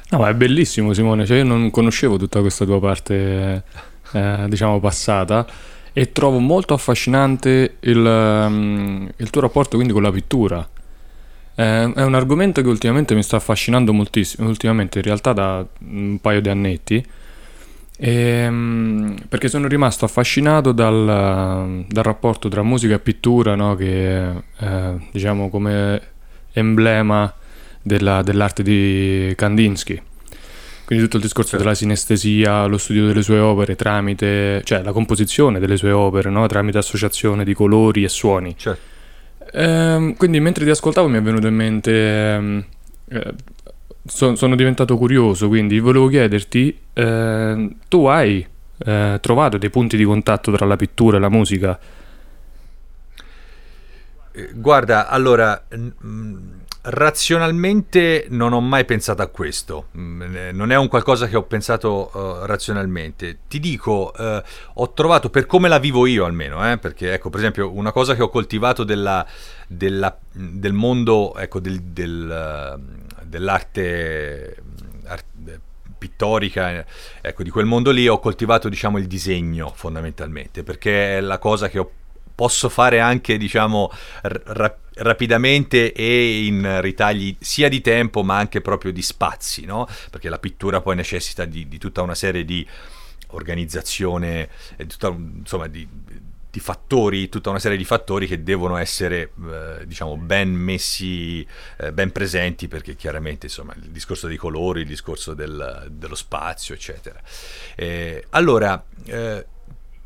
no 0.10 0.18
ma 0.18 0.30
è 0.30 0.34
bellissimo 0.34 0.94
Simone 0.94 1.28
cioè 1.28 1.38
io 1.38 1.46
non 1.46 1.70
conoscevo 1.70 2.18
tutta 2.18 2.42
questa 2.42 2.66
tua 2.66 2.80
parte 2.82 3.64
eh, 4.12 4.46
diciamo 4.50 4.80
passata 4.82 5.46
e 5.94 6.12
trovo 6.12 6.40
molto 6.40 6.74
affascinante 6.74 7.78
il, 7.80 7.98
um, 7.98 9.10
il 9.16 9.30
tuo 9.30 9.42
rapporto 9.42 9.76
quindi 9.76 9.94
con 9.94 10.02
la 10.02 10.12
pittura 10.12 10.68
eh, 11.56 11.94
è 11.94 12.04
un 12.04 12.16
argomento 12.16 12.62
che 12.62 12.68
ultimamente 12.68 13.14
mi 13.14 13.24
sta 13.24 13.38
affascinando 13.38 13.94
moltissimo, 13.94 14.48
ultimamente 14.48 15.00
in 15.00 15.04
realtà 15.04 15.34
da 15.34 15.66
un 15.80 16.18
paio 16.20 16.42
di 16.42 16.50
annetti, 16.50 17.06
ehm, 17.98 19.16
perché 19.28 19.48
sono 19.48 19.68
rimasto 19.68 20.06
affascinato 20.06 20.72
dal, 20.72 21.86
dal, 21.88 22.04
rapporto 22.04 22.48
tra 22.50 22.64
musica 22.64 22.96
e 22.96 23.00
pittura, 23.00 23.56
no? 23.56 23.76
che 23.76 24.30
eh, 24.30 25.08
diciamo 25.12 25.50
come 25.50 26.02
emblema 26.54 27.32
della, 27.82 28.22
dell'arte 28.24 28.64
di 28.64 29.34
Kandinsky. 29.36 30.02
Quindi 30.92 31.08
tutto 31.08 31.24
il 31.24 31.30
discorso 31.30 31.56
della 31.56 31.74
sinestesia, 31.74 32.66
lo 32.66 32.78
studio 32.78 33.06
delle 33.06 33.22
sue 33.22 33.40
opere 33.40 33.78
tramite, 33.78 34.62
cioè 34.66 34.84
la 34.84 34.92
composizione 34.92 35.58
delle 35.58 35.78
sue 35.78 35.92
opere, 35.92 36.30
no? 36.30 36.46
tramite 36.48 36.80
associazione 36.80 37.46
di 37.46 37.54
colori 37.54 38.04
e 38.04 38.10
suoni. 38.10 38.58
Certo. 38.58 38.82
Ehm, 39.54 40.18
quindi 40.18 40.42
mentre 40.42 40.66
ti 40.66 40.70
ascoltavo 40.70 41.08
mi 41.08 41.18
è 41.18 41.22
venuto 41.22 41.48
in 41.48 41.56
mente... 41.56 41.92
Ehm, 41.94 42.66
eh, 43.08 43.34
so, 44.06 44.36
sono 44.36 44.54
diventato 44.58 44.98
curioso, 44.98 45.48
quindi 45.48 45.80
volevo 45.80 46.10
chiederti, 46.10 46.78
eh, 46.92 47.76
tu 47.88 48.06
hai 48.08 48.46
eh, 48.80 49.18
trovato 49.22 49.58
dei 49.58 49.70
punti 49.70 49.96
di 49.96 50.04
contatto 50.04 50.52
tra 50.52 50.66
la 50.66 50.76
pittura 50.76 51.16
e 51.16 51.20
la 51.22 51.30
musica? 51.30 51.80
Eh, 54.34 54.50
guarda, 54.56 55.08
allora, 55.08 55.64
mh, 55.70 56.38
razionalmente 56.84 58.26
non 58.30 58.54
ho 58.54 58.62
mai 58.62 58.86
pensato 58.86 59.22
a 59.22 59.28
questo, 59.28 59.88
mh, 59.92 60.22
eh, 60.36 60.52
non 60.52 60.72
è 60.72 60.78
un 60.78 60.88
qualcosa 60.88 61.28
che 61.28 61.36
ho 61.36 61.44
pensato 61.44 62.10
uh, 62.14 62.46
razionalmente. 62.46 63.40
Ti 63.48 63.60
dico, 63.60 64.12
uh, 64.16 64.42
ho 64.74 64.94
trovato, 64.94 65.30
per 65.30 65.46
come 65.46 65.70
la 65.70 65.78
vivo 65.78 66.06
io 66.06 66.26
almeno, 66.26 66.70
eh, 66.72 66.78
perché 66.78 67.14
ecco, 67.14 67.30
per 67.30 67.40
esempio, 67.40 67.72
una 67.72 67.92
cosa 67.92 68.16
che 68.16 68.24
ho 68.24 68.30
coltivato 68.30 68.84
della, 68.84 69.26
della, 69.68 70.18
del 70.32 70.74
mondo, 70.74 71.36
ecco, 71.36 71.60
del, 71.60 71.82
del, 71.82 72.80
dell'arte 73.24 74.56
art, 75.06 75.26
pittorica, 75.98 76.84
ecco, 77.22 77.44
di 77.44 77.52
quel 77.52 77.66
mondo 77.66 77.92
lì 77.92 78.08
ho 78.08 78.20
coltivato, 78.20 78.70
diciamo, 78.70 78.98
il 78.98 79.06
disegno 79.06 79.72
fondamentalmente, 79.76 80.64
perché 80.64 81.18
è 81.18 81.22
la 81.22 81.38
cosa 81.38 81.70
che 81.70 81.78
ho 81.78 81.92
posso 82.34 82.70
fare 82.70 83.00
anche, 83.00 83.38
diciamo, 83.38 83.92
ra- 84.24 84.76
rapidamente 85.02 85.94
e 85.94 86.46
in 86.46 86.80
ritagli 86.82 87.36
sia 87.40 87.70
di 87.70 87.82
tempo 87.82 88.24
ma 88.24 88.38
anche 88.38 88.62
proprio 88.62 88.92
di 88.92 89.02
spazi, 89.02 89.66
no? 89.66 89.88
Perché 90.10 90.30
la 90.30 90.40
pittura 90.40 90.82
poi 90.82 90.96
necessita 90.96 91.46
di, 91.46 91.68
di 91.68 91.78
tutta 91.78 92.02
una 92.02 92.16
serie 92.16 92.46
di 92.46 92.66
organizzazione, 93.34 94.50
tutta, 94.88 95.08
insomma, 95.08 95.68
di, 95.68 95.88
di 96.52 96.60
fattori, 96.60 97.30
tutta 97.30 97.50
una 97.50 97.60
serie 97.60 97.78
di 97.78 97.86
fattori 97.86 98.28
che 98.28 98.44
devono 98.44 98.76
essere 98.76 99.32
eh, 99.50 99.86
diciamo 99.86 100.18
ben 100.18 100.50
messi, 100.50 101.46
eh, 101.78 101.94
ben 101.94 102.12
presenti 102.12 102.68
perché 102.68 102.96
chiaramente 102.96 103.46
insomma 103.46 103.74
il 103.76 103.90
discorso 103.90 104.28
dei 104.28 104.38
colori, 104.38 104.82
il 104.82 104.88
discorso 104.88 105.34
del, 105.34 105.88
dello 105.90 106.16
spazio 106.16 106.76
eccetera. 106.76 107.22
Eh, 107.76 108.26
allora 108.32 108.84
eh, 109.06 109.46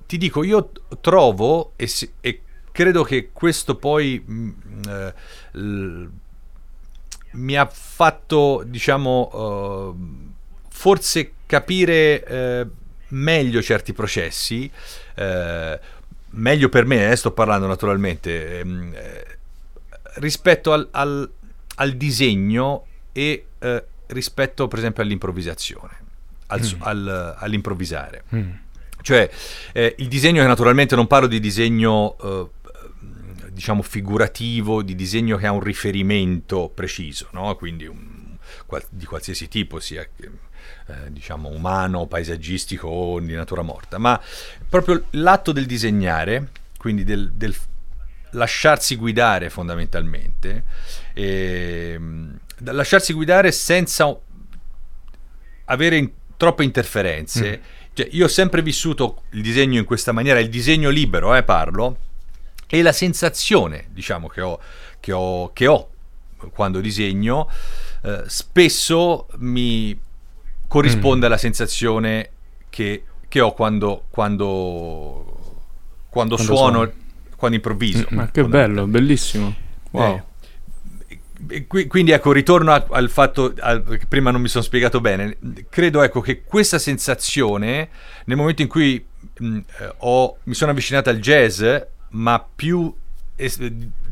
ti 0.06 0.18
dico, 0.18 0.44
io 0.44 0.72
trovo 1.02 1.74
e, 1.76 1.90
e 2.22 2.42
credo 2.76 3.06
che 3.06 3.30
questo 3.32 3.78
poi 3.78 4.22
mh, 4.24 4.34
mm, 4.34 4.82
eh, 4.90 5.14
l, 5.58 6.10
mi 7.32 7.56
ha 7.56 7.66
fatto, 7.66 8.64
diciamo, 8.66 9.30
uh, 9.34 10.34
forse 10.68 11.32
capire 11.46 12.24
uh, 12.28 12.70
meglio 13.16 13.62
certi 13.62 13.94
processi, 13.94 14.70
uh, 15.16 15.80
meglio 16.32 16.68
per 16.68 16.86
me, 16.86 17.12
eh, 17.12 17.16
sto 17.16 17.32
parlando 17.32 17.66
naturalmente, 17.66 18.60
ehm, 18.60 18.94
rispetto 20.16 20.74
al, 20.74 20.88
al, 20.92 21.30
al, 21.76 21.92
disegno 21.94 22.86
e 23.14 23.46
rispetto 24.08 24.68
per 24.68 24.80
esempio 24.80 25.02
all'improvvisazione, 25.02 25.98
al, 26.48 26.60
mm. 26.60 26.82
al, 26.82 27.36
all'improvvisare. 27.40 28.24
Mm. 28.34 28.52
Cioè, 29.06 29.30
eh, 29.72 29.94
il 30.00 30.08
disegno 30.08 30.42
che 30.42 30.48
naturalmente 30.48 30.96
non 30.96 31.06
parlo 31.06 31.28
di 31.28 31.40
disegno, 31.40 32.18
eh, 32.24 32.50
diciamo, 33.56 33.82
figurativo, 33.82 34.84
di 34.84 34.96
disegno 34.96 35.38
che 35.38 35.48
ha 35.48 35.52
un 35.52 35.62
riferimento 35.62 36.70
preciso, 36.70 37.30
no? 37.32 37.56
quindi 37.56 37.86
un, 37.88 38.36
qual, 38.66 38.84
di 38.90 39.06
qualsiasi 39.06 39.48
tipo, 39.48 39.80
sia 39.80 40.02
eh, 40.02 40.94
diciamo 41.08 41.48
umano, 41.48 42.06
paesaggistico 42.06 42.88
o 42.88 43.20
di 43.22 43.34
natura 43.34 43.62
morta, 43.62 43.98
ma 43.98 44.22
proprio 44.68 45.06
l'atto 45.12 45.54
del 45.54 45.66
disegnare, 45.66 46.50
quindi 46.78 47.06
del, 47.06 47.32
del 47.32 47.56
lasciarsi 48.32 48.98
guidare 48.98 49.50
fondamentalmente, 49.50 50.64
eh, 51.14 51.98
lasciarsi 52.58 53.14
guidare 53.14 53.54
senza 53.54 54.14
avere 55.64 55.96
in, 55.96 56.12
troppe 56.36 56.66
interferenze. 56.66 57.58
Mm 57.58 57.84
cioè, 57.96 58.10
io 58.12 58.26
ho 58.26 58.28
sempre 58.28 58.62
vissuto 58.62 59.22
il 59.32 59.42
disegno 59.42 59.80
in 59.80 59.86
questa 59.86 60.12
maniera, 60.12 60.40
il 60.40 60.50
disegno 60.50 60.90
libero, 60.90 61.34
eh, 61.34 61.44
parlo, 61.44 61.98
e 62.78 62.82
la 62.82 62.92
sensazione, 62.92 63.86
diciamo, 63.92 64.28
che 64.28 64.42
ho, 64.42 64.60
che 65.00 65.14
ho, 65.14 65.54
che 65.54 65.68
ho 65.68 65.90
quando 66.52 66.82
disegno, 66.82 67.50
eh, 68.04 68.24
spesso 68.28 69.28
mi 69.38 69.98
corrisponde 70.68 71.26
mm. 71.26 71.30
alla 71.30 71.38
sensazione 71.38 72.30
che, 72.70 73.04
che 73.30 73.40
ho 73.40 73.54
quando, 73.54 74.06
quando, 74.10 75.62
quando, 76.10 76.36
quando 76.36 76.38
suono, 76.38 76.78
suono, 76.78 76.92
quando 77.38 77.56
improvviso. 77.56 78.08
Ma 78.10 78.30
che 78.30 78.44
bello, 78.44 78.86
bellissimo. 78.88 79.56
Wow. 79.92 80.16
Eh, 81.48 81.68
quindi 81.68 82.12
ecco, 82.12 82.32
ritorno 82.32 82.74
al 82.74 83.10
fatto 83.10 83.54
al, 83.60 83.84
che 84.00 84.06
prima 84.08 84.32
non 84.32 84.42
mi 84.42 84.50
sono 84.50 84.64
spiegato 84.64 85.00
bene. 85.00 85.38
Credo 85.70 86.02
ecco, 86.02 86.20
che 86.20 86.44
questa 86.44 86.80
sensazione, 86.80 87.90
nel 88.26 88.36
momento 88.36 88.62
in 88.62 88.68
cui 88.68 89.06
mh, 89.40 89.58
eh, 89.80 89.94
ho, 89.98 90.38
mi 90.44 90.54
sono 90.54 90.72
avvicinato 90.72 91.10
al 91.10 91.20
jazz, 91.20 91.64
ma 92.16 92.46
più, 92.56 92.94
es, 93.36 93.60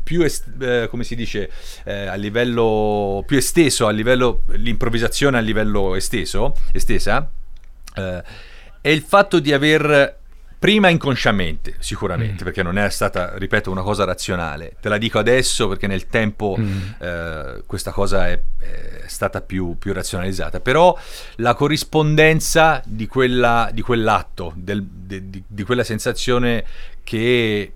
più 0.02 0.22
es, 0.22 0.44
eh, 0.60 0.86
come 0.90 1.04
si 1.04 1.14
dice, 1.14 1.50
eh, 1.84 2.06
a 2.06 2.14
livello 2.14 3.22
più 3.26 3.36
esteso, 3.36 3.86
a 3.86 3.90
livello 3.90 4.42
l'improvvisazione 4.48 5.38
a 5.38 5.40
livello 5.40 5.94
esteso, 5.94 6.54
estesa, 6.72 7.28
eh, 7.94 8.22
è 8.80 8.88
il 8.88 9.02
fatto 9.02 9.40
di 9.40 9.52
aver 9.52 10.22
Prima 10.64 10.88
inconsciamente, 10.88 11.74
sicuramente, 11.78 12.40
mm. 12.40 12.44
perché 12.46 12.62
non 12.62 12.78
è 12.78 12.88
stata, 12.88 13.36
ripeto, 13.36 13.70
una 13.70 13.82
cosa 13.82 14.04
razionale. 14.04 14.76
Te 14.80 14.88
la 14.88 14.96
dico 14.96 15.18
adesso 15.18 15.68
perché 15.68 15.86
nel 15.86 16.06
tempo 16.06 16.56
mm. 16.58 16.80
eh, 17.00 17.62
questa 17.66 17.90
cosa 17.90 18.28
è, 18.28 18.40
è 18.56 19.02
stata 19.06 19.42
più, 19.42 19.76
più, 19.76 19.92
razionalizzata. 19.92 20.60
Però 20.60 20.98
la 21.36 21.52
corrispondenza 21.52 22.80
di, 22.86 23.06
quella, 23.06 23.68
di 23.74 23.82
quell'atto, 23.82 24.54
del, 24.56 24.82
de, 24.82 25.28
di, 25.28 25.44
di 25.46 25.62
quella 25.64 25.84
sensazione 25.84 26.64
che 27.04 27.72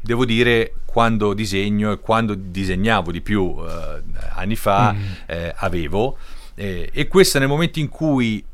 devo 0.00 0.24
dire 0.24 0.74
quando 0.84 1.34
disegno 1.34 1.92
e 1.92 2.00
quando 2.00 2.34
disegnavo 2.34 3.12
di 3.12 3.20
più 3.20 3.56
eh, 3.58 4.02
anni 4.34 4.56
fa 4.56 4.92
mm. 4.92 5.12
eh, 5.26 5.54
avevo 5.56 6.16
eh, 6.54 6.90
e 6.92 7.08
questo 7.08 7.38
nel 7.38 7.48
momento 7.48 7.78
in 7.78 7.88
cui 7.88 8.44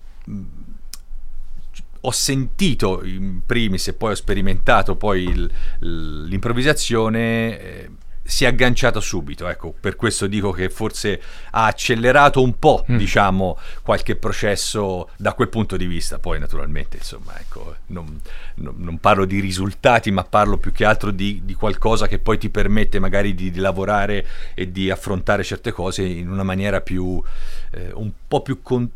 ho 2.00 2.10
sentito 2.10 3.04
in 3.04 3.40
primis 3.44 3.88
e 3.88 3.92
poi 3.94 4.12
ho 4.12 4.14
sperimentato 4.14 4.96
poi 4.96 5.24
il, 5.24 5.50
l'improvvisazione 5.80 7.60
eh, 7.60 7.90
si 8.26 8.45
è 8.45 8.49
agganciato 8.49 9.00
subito, 9.00 9.49
ecco, 9.49 9.75
per 9.78 9.97
questo 9.97 10.26
dico 10.26 10.50
che 10.50 10.68
forse 10.68 11.21
ha 11.50 11.66
accelerato 11.66 12.42
un 12.42 12.59
po', 12.59 12.85
mm. 12.90 12.97
diciamo, 12.97 13.59
qualche 13.83 14.16
processo 14.16 15.11
da 15.16 15.33
quel 15.33 15.49
punto 15.49 15.76
di 15.76 15.87
vista. 15.87 16.18
Poi 16.18 16.38
naturalmente, 16.38 16.97
insomma, 16.99 17.38
ecco, 17.38 17.76
non, 17.87 18.21
non, 18.56 18.75
non 18.78 18.99
parlo 18.99 19.25
di 19.25 19.40
risultati, 19.40 20.11
ma 20.11 20.25
parlo 20.25 20.59
più 20.59 20.73
che 20.73 20.85
altro 20.85 21.11
di, 21.11 21.42
di 21.45 21.54
qualcosa 21.54 22.09
che 22.09 22.18
poi 22.18 22.38
ti 22.38 22.50
permette 22.50 22.99
magari 22.99 23.35
di, 23.35 23.50
di, 23.50 23.61
lavorare 23.61 24.26
e 24.54 24.71
di 24.71 24.90
affrontare 24.90 25.45
certe 25.45 25.73
cose 25.73 26.02
in 26.02 26.30
una 26.30 26.42
maniera 26.42 26.80
più, 26.80 27.23
eh, 27.71 27.90
un 27.95 28.11
po' 28.26 28.42
più, 28.42 28.61
con, 28.61 28.88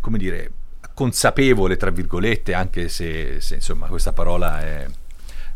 come 0.00 0.18
dire, 0.18 0.50
consapevole, 0.94 1.76
tra 1.76 1.90
virgolette, 1.90 2.54
anche 2.54 2.88
se, 2.88 3.40
se 3.40 3.54
insomma 3.54 3.86
questa 3.86 4.12
parola 4.12 4.60
è... 4.60 4.86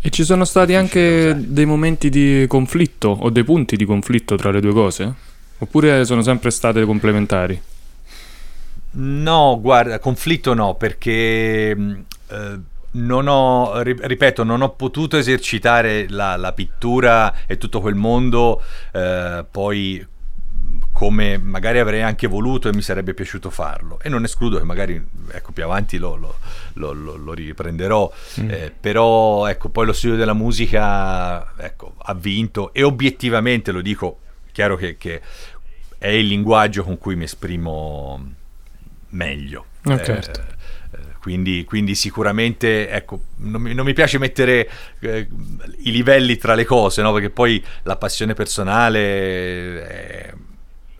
E 0.04 0.10
ci 0.10 0.24
sono 0.24 0.44
stati 0.44 0.74
anche 0.74 1.32
dei 1.38 1.64
momenti 1.64 2.10
di 2.10 2.44
conflitto 2.48 3.16
o 3.20 3.30
dei 3.30 3.44
punti 3.44 3.76
di 3.76 3.84
conflitto 3.84 4.34
tra 4.34 4.50
le 4.50 4.60
due 4.60 4.72
cose? 4.72 5.14
Oppure 5.58 6.04
sono 6.04 6.22
sempre 6.22 6.50
state 6.50 6.84
complementari? 6.84 7.62
No, 8.94 9.60
guarda, 9.60 10.00
conflitto 10.00 10.54
no, 10.54 10.74
perché 10.74 11.72
mm, 11.76 11.92
eh, 12.30 12.60
non 12.90 13.28
ho, 13.28 13.80
ripeto, 13.80 14.42
non 14.42 14.62
ho 14.62 14.70
potuto 14.70 15.16
esercitare 15.16 16.08
la, 16.08 16.36
la 16.36 16.52
pittura 16.52 17.46
e 17.46 17.56
tutto 17.56 17.80
quel 17.80 17.94
mondo 17.94 18.60
eh, 18.92 19.44
poi 19.48 20.04
come 21.02 21.36
magari 21.36 21.80
avrei 21.80 22.00
anche 22.00 22.28
voluto 22.28 22.68
e 22.68 22.72
mi 22.72 22.80
sarebbe 22.80 23.12
piaciuto 23.12 23.50
farlo 23.50 23.98
e 24.00 24.08
non 24.08 24.22
escludo 24.22 24.58
che 24.58 24.64
magari 24.64 25.04
ecco, 25.32 25.50
più 25.50 25.64
avanti 25.64 25.98
lo, 25.98 26.14
lo, 26.14 26.36
lo, 26.74 27.16
lo 27.16 27.32
riprenderò 27.32 28.08
mm. 28.40 28.48
eh, 28.48 28.72
però 28.78 29.48
ecco 29.48 29.68
poi 29.68 29.86
lo 29.86 29.92
studio 29.92 30.16
della 30.16 30.32
musica 30.32 31.56
ecco, 31.56 31.96
ha 31.98 32.14
vinto 32.14 32.72
e 32.72 32.84
obiettivamente 32.84 33.72
lo 33.72 33.80
dico 33.80 34.20
chiaro 34.52 34.76
che, 34.76 34.96
che, 34.96 35.20
è 35.98 36.06
il 36.06 36.28
linguaggio 36.28 36.84
con 36.84 36.96
cui 36.98 37.16
mi 37.16 37.24
esprimo 37.24 38.34
meglio 39.08 39.64
oh, 39.84 40.00
certo. 40.04 40.40
eh, 40.92 41.00
quindi, 41.20 41.64
quindi, 41.64 41.96
sicuramente 41.96 42.88
ecco, 42.88 43.22
non, 43.38 43.60
mi, 43.60 43.74
non 43.74 43.84
mi 43.84 43.92
piace 43.92 44.18
mettere 44.18 44.68
eh, 45.00 45.28
i 45.82 45.90
livelli 45.92 46.36
tra 46.36 46.54
le 46.54 46.64
cose, 46.64 47.00
no? 47.00 47.12
perché 47.12 47.30
poi 47.30 47.64
la 47.84 47.96
passione 47.96 48.34
personale 48.34 49.86
è, 49.86 50.34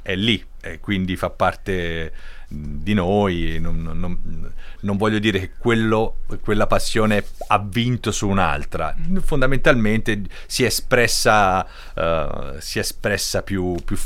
è 0.02 0.14
lì 0.14 0.44
e 0.60 0.80
quindi 0.80 1.16
fa 1.16 1.30
parte 1.30 2.12
di 2.48 2.94
noi. 2.94 3.58
Non, 3.60 3.80
non, 3.82 4.52
non 4.80 4.96
voglio 4.96 5.18
dire 5.18 5.38
che 5.40 5.50
quello, 5.58 6.18
quella 6.42 6.66
passione 6.66 7.24
ha 7.48 7.58
vinto 7.58 8.12
su 8.12 8.28
un'altra, 8.28 8.94
fondamentalmente 9.20 10.22
si 10.46 10.64
è 10.64 10.66
espressa, 10.66 11.64
uh, 11.64 12.58
si 12.58 12.78
è 12.78 12.80
espressa 12.80 13.42
più, 13.42 13.76
più, 13.84 13.98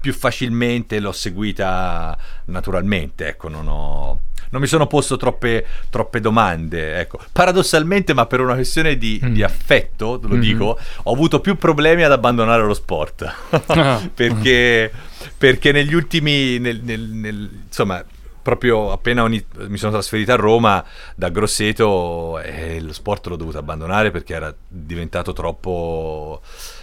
più, 0.00 0.12
facilmente, 0.12 1.00
l'ho 1.00 1.12
seguita 1.12 2.16
naturalmente. 2.46 3.28
Ecco, 3.28 3.48
non 3.48 3.68
ho, 3.68 4.20
non 4.54 4.62
mi 4.62 4.68
sono 4.68 4.86
posto 4.86 5.16
troppe, 5.16 5.66
troppe 5.90 6.20
domande. 6.20 7.00
Ecco. 7.00 7.18
Paradossalmente, 7.32 8.14
ma 8.14 8.26
per 8.26 8.38
una 8.38 8.54
questione 8.54 8.96
di, 8.96 9.20
mm. 9.22 9.32
di 9.32 9.42
affetto, 9.42 10.20
lo 10.22 10.28
mm-hmm. 10.28 10.40
dico, 10.40 10.78
ho 11.02 11.12
avuto 11.12 11.40
più 11.40 11.56
problemi 11.56 12.04
ad 12.04 12.12
abbandonare 12.12 12.62
lo 12.62 12.74
sport. 12.74 13.32
Ah. 13.74 14.00
perché, 14.12 14.92
perché 15.36 15.72
negli 15.72 15.94
ultimi, 15.94 16.58
nel, 16.58 16.80
nel, 16.82 17.00
nel, 17.00 17.50
insomma, 17.66 18.04
proprio 18.42 18.92
appena 18.92 19.22
ogni, 19.22 19.44
mi 19.66 19.78
sono 19.78 19.90
trasferito 19.92 20.32
a 20.32 20.36
Roma 20.36 20.84
da 21.16 21.30
Grosseto 21.30 22.38
eh, 22.40 22.80
lo 22.80 22.92
sport 22.92 23.26
l'ho 23.26 23.36
dovuto 23.36 23.58
abbandonare 23.58 24.10
perché 24.10 24.34
era 24.34 24.54
diventato 24.68 25.32
troppo 25.32 26.42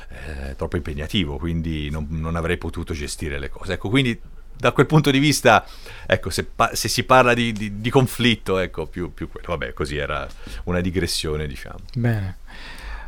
eh, 0.09 0.55
troppo 0.55 0.75
impegnativo, 0.75 1.37
quindi 1.37 1.89
non, 1.89 2.07
non, 2.09 2.35
avrei 2.35 2.57
potuto 2.57 2.93
gestire 2.93 3.39
le 3.39 3.49
cose. 3.49 3.73
Ecco, 3.73 3.89
quindi 3.89 4.19
da 4.61 4.71
quel 4.73 4.85
punto 4.85 5.09
di 5.09 5.17
vista, 5.17 5.65
ecco, 6.05 6.29
se, 6.29 6.43
pa- 6.43 6.75
se 6.75 6.87
si 6.87 7.03
parla 7.03 7.33
di, 7.33 7.51
di, 7.51 7.81
di, 7.81 7.89
conflitto, 7.89 8.59
ecco, 8.59 8.85
più, 8.85 9.11
più 9.11 9.27
quello. 9.27 9.47
Vabbè, 9.47 9.73
così 9.73 9.97
era 9.97 10.27
una 10.65 10.81
digressione, 10.81 11.47
diciamo. 11.47 11.79
Bene. 11.95 12.37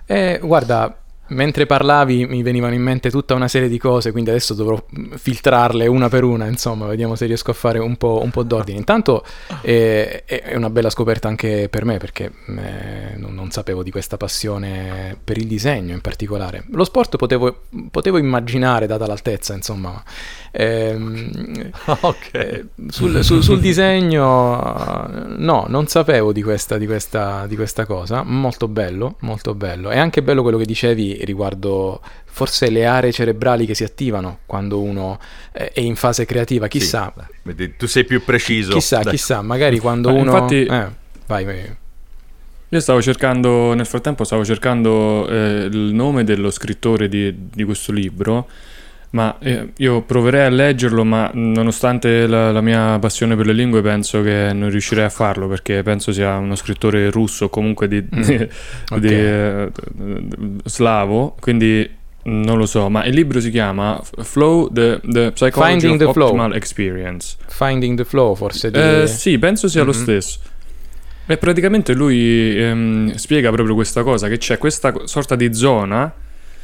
Eh, 0.05 0.39
guarda, 0.41 1.02
mentre 1.34 1.66
parlavi 1.66 2.25
mi 2.25 2.42
venivano 2.42 2.74
in 2.74 2.82
mente 2.82 3.10
tutta 3.10 3.34
una 3.34 3.48
serie 3.48 3.68
di 3.68 3.78
cose, 3.78 4.12
quindi 4.12 4.30
adesso 4.30 4.54
dovrò 4.54 4.84
filtrarle 5.16 5.88
una 5.88 6.10
per 6.10 6.24
una, 6.24 6.48
insomma, 6.48 6.86
vediamo 6.88 7.16
se 7.16 7.25
riesco 7.25 7.52
a 7.52 7.54
fare 7.54 7.80
un 7.80 7.98
po', 7.98 8.22
un 8.24 8.30
po 8.30 8.44
d'ordine. 8.44 8.78
Intanto 8.78 9.25
eh, 9.62 10.24
è 10.25 10.56
una 10.56 10.70
bella 10.70 10.90
scoperta 10.90 11.28
anche 11.28 11.68
per 11.70 11.86
me, 11.86 11.98
perché 11.98 12.32
eh, 12.48 13.18
non, 13.18 13.52
sapevo 13.52 13.84
di 13.84 13.92
questa 13.92 14.18
passione 14.18 15.16
per 15.24 15.38
il 15.38 15.46
disegno 15.46 15.94
in 15.94 16.02
particolare. 16.02 16.63
Lo 16.72 16.84
sport 16.84 17.18
potevo, 17.18 17.63
potevo 17.92 18.18
immaginare, 18.18 18.88
data 18.88 19.06
l'altezza, 19.06 19.54
insomma, 19.54 20.02
ehm, 20.52 21.72
okay. 22.02 22.50
eh, 22.50 22.66
sul, 22.88 23.24
sul, 23.24 23.44
sul, 23.44 23.60
disegno 23.60 25.08
no, 25.38 25.66
non 25.68 25.88
sapevo 25.88 26.32
di 26.32 26.42
questa, 26.42 26.78
di, 26.78 26.86
questa, 26.86 27.46
di 27.48 27.56
questa 27.56 27.86
cosa, 27.86 28.24
molto 28.24 28.68
bello, 28.68 29.18
molto 29.20 29.54
bello. 29.54 29.90
È 29.90 29.98
anche 29.98 30.22
bello 30.24 30.42
quello 30.42 30.58
che 30.58 30.66
dicevi 30.66 31.23
riguardo 31.25 32.01
forse 32.25 32.70
le 32.70 32.86
aree 32.86 33.12
cerebrali 33.12 33.65
che 33.65 33.75
si 33.75 33.84
attivano 33.84 34.39
quando 34.46 34.82
uno 34.82 35.20
eh, 35.51 35.72
è 35.72 35.80
in 35.80 35.96
fase 35.96 36.25
creativa, 36.25 36.68
chissà. 36.68 37.13
Sì, 37.56 37.74
tu 37.77 37.86
sei 37.86 38.06
più 38.06 38.24
preciso. 38.24 38.74
Chissà, 38.74 39.01
Dai. 39.01 39.13
chissà, 39.13 39.42
magari 39.42 39.77
quando 39.80 40.10
Ma 40.10 40.20
uno... 40.20 40.32
Infatti... 40.32 40.65
Eh, 40.65 40.88
vai, 41.27 41.46
vai. 41.46 41.75
Io 42.70 42.80
stavo 42.80 43.03
cercando, 43.03 43.75
nel 43.75 43.86
frattempo 43.86 44.24
stavo 44.24 44.44
cercando 44.44 45.27
eh, 45.27 45.70
il 45.72 45.94
nome 45.94 46.24
dello 46.24 46.50
scrittore 46.50 47.08
di, 47.08 47.50
di 47.53 47.63
questo 47.63 47.92
libro 47.92 48.48
ma 49.13 49.38
eh, 49.39 49.70
io 49.77 50.01
proverei 50.01 50.46
a 50.46 50.50
leggerlo, 50.50 51.03
ma 51.03 51.29
nonostante 51.34 52.25
la, 52.25 52.51
la, 52.51 52.62
mia 52.62 52.98
passione 53.00 53.36
per 53.36 53.46
le 53.46 53.53
lingue 53.53 53.82
penso 53.82 54.24
che 54.24 54.51
non 54.53 54.70
riuscirei 54.72 55.05
a 55.05 55.10
farlo 55.10 55.48
perché 55.48 55.84
penso 55.84 56.12
sia 56.12 56.38
uno 56.38 56.55
scrittore 56.55 57.12
russo 57.12 57.46
o 57.46 57.50
comunque 57.50 57.88
di, 57.88 58.01
mm. 58.01 58.22
di, 58.22 58.34
okay. 58.34 59.00
di 59.00 59.13
eh, 59.13 59.72
slavo, 60.65 61.36
quindi 61.39 61.88
non 62.24 62.58
lo 62.58 62.65
so, 62.65 62.89
ma 62.89 63.05
il 63.05 63.13
libro 63.13 63.39
si 63.39 63.51
chiama 63.51 64.01
Flow, 64.22 64.72
The, 64.72 65.00
the 65.03 65.32
Psychology 65.34 65.79
Finding 65.79 65.91
of 65.93 66.13
the 66.15 66.22
Optimal 66.22 66.46
flow. 66.46 66.58
Experience. 66.58 67.36
Finding 67.48 67.98
the 67.98 68.05
Flow, 68.05 68.34
forse. 68.34 68.72
Di... 68.72 68.79
Eh, 68.79 69.08
sì, 69.08 69.38
penso 69.38 69.67
sia 69.67 69.84
mm-hmm. 69.84 69.89
lo 69.89 69.96
stesso. 69.96 70.39
E 71.27 71.38
praticamente 71.38 71.93
lui 71.93 72.58
ehm, 72.58 73.13
spiega 73.13 73.51
proprio 73.51 73.75
questa 73.75 74.01
cosa, 74.01 74.27
che 74.27 74.38
c'è 74.38 74.58
questa 74.58 74.91
sorta 75.03 75.36
di 75.36 75.53
zona 75.53 76.12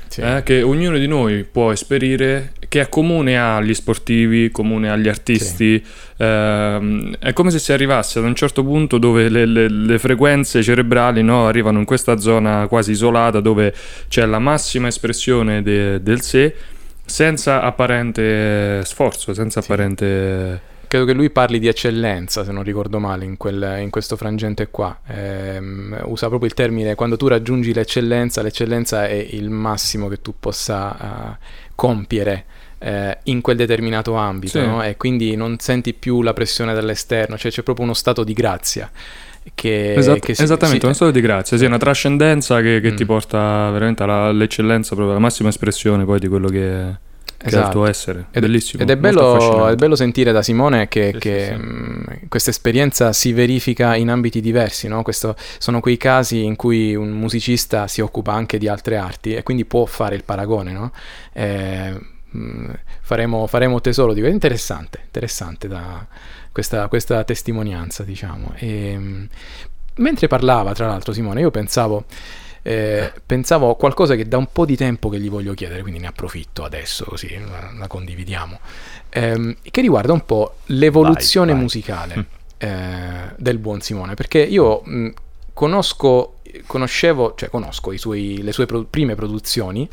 sì. 0.10 0.22
eh, 0.22 0.42
che 0.44 0.62
ognuno 0.62 0.98
di 0.98 1.08
noi 1.08 1.44
può 1.44 1.72
esperire, 1.72 2.52
che 2.68 2.82
è 2.82 2.90
comune 2.90 3.40
agli 3.40 3.74
sportivi, 3.74 4.52
comune 4.52 4.90
agli 4.90 5.08
artisti. 5.08 5.82
Sì. 5.84 5.92
Eh, 6.18 7.18
è 7.20 7.34
come 7.34 7.52
se 7.52 7.60
si 7.60 7.72
arrivasse 7.72 8.20
ad 8.20 8.26
un 8.26 8.36
certo 8.36 8.64
punto 8.64 8.98
dove 8.98 9.30
le, 9.30 9.46
le, 9.46 9.70
le 9.70 10.00
frequenze 10.00 10.62
cerebrali 10.62 11.24
no, 11.24 11.48
arrivano 11.48 11.80
in 11.80 11.86
questa 11.86 12.18
zona 12.18 12.68
quasi 12.68 12.92
isolata 12.92 13.40
dove 13.40 13.74
c'è 14.08 14.26
la 14.26 14.40
massima 14.40 14.88
espressione 14.88 15.62
de, 15.62 16.02
del 16.02 16.22
sé 16.22 16.54
senza 17.06 17.62
apparente 17.62 18.84
sforzo, 18.84 19.34
senza 19.34 19.62
sì. 19.62 19.72
apparente 19.72 20.69
credo 20.90 21.06
che 21.06 21.14
lui 21.14 21.30
parli 21.30 21.60
di 21.60 21.68
eccellenza, 21.68 22.44
se 22.44 22.52
non 22.52 22.64
ricordo 22.64 22.98
male, 22.98 23.24
in, 23.24 23.38
quel, 23.38 23.78
in 23.80 23.92
questo 23.92 24.18
frangente 24.18 24.70
qua. 24.72 25.00
Eh, 25.06 25.60
usa 26.06 26.28
proprio 26.28 26.50
il 26.50 26.56
termine, 26.56 26.96
quando 26.96 27.16
tu 27.16 27.28
raggiungi 27.28 27.74
l'eccellenza, 27.74 28.42
l'eccellenza 28.42 29.08
è 29.08 29.14
il 29.14 29.52
massimo 29.52 30.08
che 30.08 30.20
tu 30.20 30.34
possa 30.38 31.38
uh, 31.40 31.46
compiere. 31.76 32.46
Eh, 32.82 33.18
in 33.24 33.42
quel 33.42 33.58
determinato 33.58 34.14
ambito 34.16 34.58
sì. 34.58 34.66
no? 34.66 34.82
e 34.82 34.96
quindi 34.96 35.36
non 35.36 35.60
senti 35.60 35.94
più 35.94 36.22
la 36.22 36.34
pressione 36.34 36.74
dall'esterno, 36.74 37.38
cioè 37.38 37.52
c'è 37.52 37.62
proprio 37.62 37.86
uno 37.86 37.94
stato 37.94 38.24
di 38.24 38.34
grazia. 38.34 38.90
Che, 39.54 39.94
Esat- 39.94 40.20
che 40.20 40.34
si, 40.34 40.42
esattamente, 40.44 40.80
si, 40.80 40.86
uno 40.86 40.96
stato 40.96 41.12
di 41.12 41.22
grazia, 41.22 41.56
sì, 41.58 41.66
una 41.66 41.78
trascendenza 41.78 42.62
che, 42.62 42.80
che 42.82 42.94
mm. 42.94 42.96
ti 42.96 43.06
porta 43.06 43.70
veramente 43.70 44.02
all'eccellenza, 44.02 44.96
proprio 44.96 45.12
alla 45.12 45.20
massima 45.20 45.50
espressione 45.50 46.04
poi 46.04 46.20
di 46.20 46.28
quello 46.28 46.48
che 46.48 47.08
esatto. 47.48 47.66
il 47.66 47.72
tuo 47.72 47.88
essere. 47.88 48.26
Ed, 48.32 48.42
Bellissimo. 48.42 48.84
Ed 48.84 48.90
è 48.90 48.98
bello, 48.98 49.68
è 49.68 49.76
bello, 49.76 49.96
sentire 49.96 50.32
da 50.32 50.42
Simone 50.42 50.88
che, 50.88 51.12
sì, 51.14 51.20
che 51.20 51.58
sì, 51.58 52.20
sì. 52.20 52.28
questa 52.28 52.50
esperienza 52.50 53.14
si 53.14 53.34
verifica 53.34 53.96
in 53.96 54.10
ambiti 54.10 54.42
diversi. 54.42 54.88
No? 54.88 55.02
Questo, 55.04 55.36
sono 55.58 55.80
quei 55.80 55.98
casi 55.98 56.44
in 56.44 56.56
cui 56.56 56.96
un 56.96 57.12
musicista 57.12 57.88
si 57.88 58.02
occupa 58.02 58.34
anche 58.34 58.58
di 58.58 58.68
altre 58.68 58.98
arti 58.98 59.34
e 59.34 59.44
quindi 59.44 59.66
può 59.66 59.86
fare 59.86 60.16
il 60.16 60.24
paragone. 60.24 60.72
No? 60.72 60.92
Eh, 61.34 62.00
faremo, 63.02 63.48
faremo, 63.48 63.82
tesoro 63.82 64.14
di 64.14 64.20
questo. 64.20 64.36
Interessante, 64.36 65.00
interessante 65.06 65.68
da 65.68 66.06
questa, 66.52 66.88
questa 66.88 67.24
testimonianza, 67.24 68.04
diciamo. 68.04 68.54
E, 68.56 69.28
mentre 69.96 70.28
parlava, 70.28 70.74
tra 70.74 70.88
l'altro, 70.88 71.14
Simone, 71.14 71.42
io 71.42 71.52
pensavo 71.52 72.06
eh, 72.70 73.12
pensavo 73.26 73.72
a 73.72 73.76
qualcosa 73.76 74.14
che 74.14 74.28
da 74.28 74.38
un 74.38 74.46
po' 74.52 74.64
di 74.64 74.78
tempo 74.78 75.10
che 75.10 75.20
gli 75.20 75.28
voglio 75.28 75.56
chiedere, 75.56 75.82
quindi 75.82 76.00
ne 76.00 76.06
approfitto 76.06 76.64
adesso 76.64 77.04
così 77.04 77.36
la, 77.40 77.72
la 77.76 77.88
condividiamo, 77.88 78.60
ehm, 79.10 79.56
che 79.72 79.82
riguarda 79.82 80.14
un 80.14 80.24
po' 80.24 80.58
l'evoluzione 80.68 81.48
vai, 81.48 81.56
vai. 81.56 81.64
musicale 81.64 82.16
mm. 82.16 82.22
eh, 82.60 83.34
del 83.38 83.58
buon 83.58 83.82
Simone, 83.82 84.14
perché 84.14 84.38
io 84.38 84.82
mh, 84.86 85.10
conosco, 85.52 86.42
conoscevo, 86.68 87.34
cioè 87.36 87.50
conosco 87.50 87.98
suoi, 87.98 88.44
le 88.44 88.52
sue 88.52 88.68
pro- 88.68 88.84
prime 88.84 89.16
produzioni, 89.16 89.90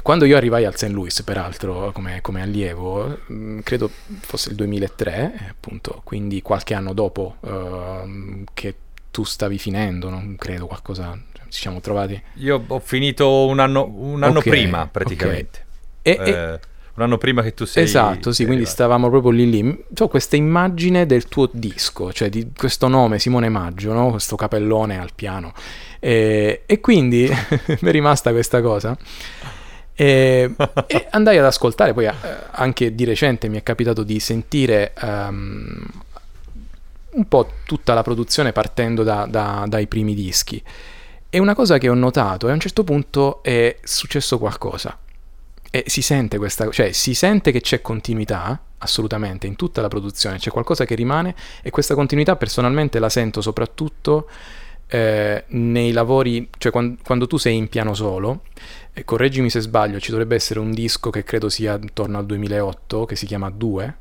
quando 0.00 0.24
io 0.24 0.38
arrivai 0.38 0.64
al 0.64 0.74
St. 0.74 0.88
Louis, 0.88 1.22
peraltro, 1.22 1.92
come, 1.92 2.22
come 2.22 2.40
allievo, 2.40 3.18
mh, 3.26 3.58
credo 3.58 3.90
fosse 4.20 4.48
il 4.48 4.54
2003, 4.54 5.34
eh, 5.38 5.48
appunto, 5.50 6.00
quindi 6.02 6.40
qualche 6.40 6.72
anno 6.72 6.94
dopo 6.94 7.36
uh, 7.40 8.44
che 8.54 8.74
tu 9.10 9.22
stavi 9.24 9.58
finendo, 9.58 10.08
non 10.08 10.36
credo 10.36 10.66
qualcosa, 10.66 11.18
ci 11.48 11.60
siamo 11.60 11.80
trovati? 11.80 12.20
Io 12.34 12.64
ho 12.66 12.80
finito 12.80 13.46
un 13.46 13.58
anno, 13.58 13.90
un 13.94 14.22
anno 14.22 14.38
okay, 14.38 14.50
prima 14.50 14.86
praticamente. 14.86 15.64
Okay. 16.02 16.14
E, 16.14 16.30
eh, 16.30 16.32
e... 16.32 16.60
Un 16.96 17.02
anno 17.02 17.18
prima 17.18 17.42
che 17.42 17.52
tu 17.52 17.66
sei... 17.66 17.84
Esatto, 17.84 18.32
sì, 18.32 18.46
quindi 18.46 18.64
stavamo 18.64 19.10
proprio 19.10 19.30
lì 19.30 19.50
lì. 19.50 19.84
Ho 19.98 20.08
questa 20.08 20.36
immagine 20.36 21.04
del 21.04 21.28
tuo 21.28 21.46
disco, 21.52 22.10
cioè 22.10 22.30
di 22.30 22.52
questo 22.56 22.88
nome, 22.88 23.18
Simone 23.18 23.50
Maggio, 23.50 23.92
no? 23.92 24.10
questo 24.10 24.34
capellone 24.34 24.98
al 24.98 25.10
piano. 25.14 25.52
E, 26.00 26.62
e 26.64 26.80
quindi 26.80 27.28
mi 27.68 27.88
è 27.88 27.90
rimasta 27.90 28.30
questa 28.30 28.62
cosa. 28.62 28.96
E, 29.94 30.54
e, 30.86 31.06
andai 31.10 31.36
ad 31.36 31.44
ascoltare, 31.44 31.92
poi 31.92 32.06
eh, 32.06 32.14
anche 32.52 32.94
di 32.94 33.04
recente 33.04 33.48
mi 33.48 33.58
è 33.58 33.62
capitato 33.62 34.02
di 34.02 34.18
sentire 34.18 34.94
um, 35.02 35.86
un 37.10 37.28
po' 37.28 37.50
tutta 37.66 37.92
la 37.92 38.02
produzione 38.02 38.52
partendo 38.52 39.02
da, 39.02 39.26
da, 39.28 39.64
dai 39.68 39.86
primi 39.86 40.14
dischi. 40.14 40.62
E 41.36 41.38
una 41.38 41.54
cosa 41.54 41.76
che 41.76 41.90
ho 41.90 41.94
notato 41.94 42.46
è 42.48 42.50
a 42.50 42.54
un 42.54 42.60
certo 42.60 42.82
punto 42.82 43.42
è 43.42 43.76
successo 43.82 44.38
qualcosa. 44.38 44.98
E 45.70 45.84
si 45.86 46.00
sente 46.00 46.38
questa, 46.38 46.70
cioè 46.70 46.92
si 46.92 47.12
sente 47.12 47.52
che 47.52 47.60
c'è 47.60 47.82
continuità, 47.82 48.58
assolutamente, 48.78 49.46
in 49.46 49.54
tutta 49.54 49.82
la 49.82 49.88
produzione, 49.88 50.38
c'è 50.38 50.50
qualcosa 50.50 50.86
che 50.86 50.94
rimane 50.94 51.34
e 51.60 51.68
questa 51.68 51.94
continuità 51.94 52.36
personalmente 52.36 52.98
la 52.98 53.10
sento 53.10 53.42
soprattutto 53.42 54.30
eh, 54.86 55.44
nei 55.48 55.92
lavori, 55.92 56.48
cioè 56.56 56.72
quando, 56.72 56.96
quando, 57.04 57.26
tu 57.26 57.36
sei 57.36 57.54
in 57.54 57.68
piano 57.68 57.92
solo, 57.92 58.44
correggimi 59.04 59.50
se 59.50 59.60
sbaglio, 59.60 60.00
ci 60.00 60.12
dovrebbe 60.12 60.36
essere 60.36 60.58
un 60.58 60.70
disco 60.70 61.10
che 61.10 61.22
credo 61.22 61.50
sia 61.50 61.78
intorno 61.78 62.16
al 62.16 62.24
2008 62.24 63.04
che 63.04 63.14
si 63.14 63.26
chiama 63.26 63.50
2, 63.50 63.96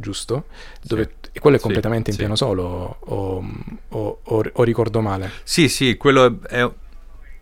giusto? 0.00 0.44
Dove, 0.82 1.14
sì. 1.32 1.40
quello 1.40 1.56
è 1.56 1.60
completamente 1.60 2.12
sì, 2.12 2.12
in 2.12 2.16
piano 2.16 2.36
solo 2.36 2.96
o, 3.00 3.44
o, 3.88 4.18
o, 4.22 4.50
o, 4.52 4.62
ricordo 4.62 5.00
male? 5.00 5.30
Sì, 5.42 5.68
sì, 5.68 5.96
quello 5.96 6.24
è... 6.24 6.46
è 6.48 6.70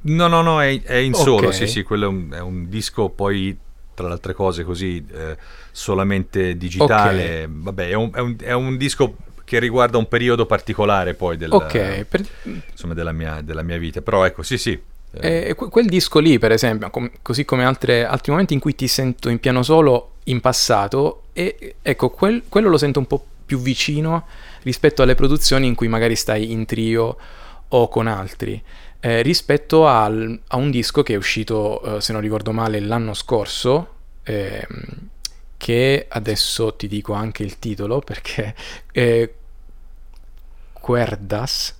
no, 0.01 0.27
no, 0.27 0.40
no, 0.40 0.62
è, 0.62 0.83
è 0.83 0.97
in 0.97 1.12
okay. 1.12 1.25
solo, 1.25 1.53
sì, 1.53 1.66
sì, 1.66 1.83
quello 1.83 2.07
è 2.07 2.09
un, 2.09 2.31
è 2.33 2.40
un, 2.40 2.69
disco 2.69 3.11
poi, 3.11 3.57
tra 3.95 4.07
le 4.07 4.12
altre 4.14 4.33
cose, 4.33 4.64
così, 4.64 5.05
eh, 5.12 5.37
solamente 5.71 6.57
digitale. 6.57 7.45
Okay. 7.45 7.47
Vabbè, 7.51 7.88
è 7.90 7.95
un, 7.95 8.11
un, 8.14 8.37
è 8.38 8.53
un 8.53 8.77
disco 8.77 9.16
che 9.45 9.59
riguarda 9.59 9.99
un 9.99 10.09
periodo 10.09 10.47
particolare 10.47 11.14
poi 11.14 11.37
del, 11.37 11.53
okay, 11.53 12.05
per... 12.05 12.25
insomma, 12.71 12.95
della, 12.95 13.12
mia, 13.12 13.42
della, 13.42 13.62
mia, 13.62 13.79
vita. 13.79 14.01
Però 14.01 14.25
ecco, 14.25 14.42
sì, 14.42 14.57
sì, 14.57 14.81
eh, 15.12 15.55
quel 15.55 15.87
disco 15.87 16.19
lì, 16.19 16.38
per 16.38 16.53
esempio, 16.53 16.90
com- 16.90 17.11
così 17.23 17.45
come 17.45 17.64
altre, 17.64 18.05
altri 18.05 18.33
momenti 18.33 18.55
in 18.55 18.61
cui 18.61 18.75
ti 18.75 18.88
sento 18.88 19.29
in 19.29 19.38
piano 19.38 19.62
solo 19.62 20.12
in 20.25 20.40
passato, 20.40 21.25
e 21.33 21.77
ecco, 21.83 22.11
quel, 22.11 22.45
quello 22.49 22.69
lo 22.69 22.79
sento 22.79 22.99
un 22.99 23.07
po' 23.07 23.25
più 23.47 23.59
vicino 23.61 24.27
rispetto 24.62 25.03
alle 25.03 25.14
produzioni 25.14 25.66
in 25.66 25.75
cui 25.75 25.88
magari 25.88 26.16
stai 26.16 26.51
in 26.51 26.64
trio 26.64 27.16
o 27.69 27.88
con 27.88 28.07
altri. 28.07 28.62
Eh, 28.99 29.23
rispetto 29.23 29.87
al, 29.87 30.40
a 30.49 30.57
un 30.57 30.71
disco 30.71 31.03
che 31.03 31.14
è 31.14 31.16
uscito, 31.16 31.97
eh, 31.97 32.01
se 32.01 32.12
non 32.12 32.21
ricordo 32.21 32.53
male, 32.53 32.81
l'anno 32.81 33.14
scorso, 33.14 33.95
ehm, 34.25 35.09
che 35.57 36.07
adesso 36.09 36.75
ti 36.75 36.88
dico 36.88 37.12
anche 37.12 37.42
il 37.42 37.59
titolo 37.59 38.01
perché 38.01 38.55
Cuerdas. 40.73 41.75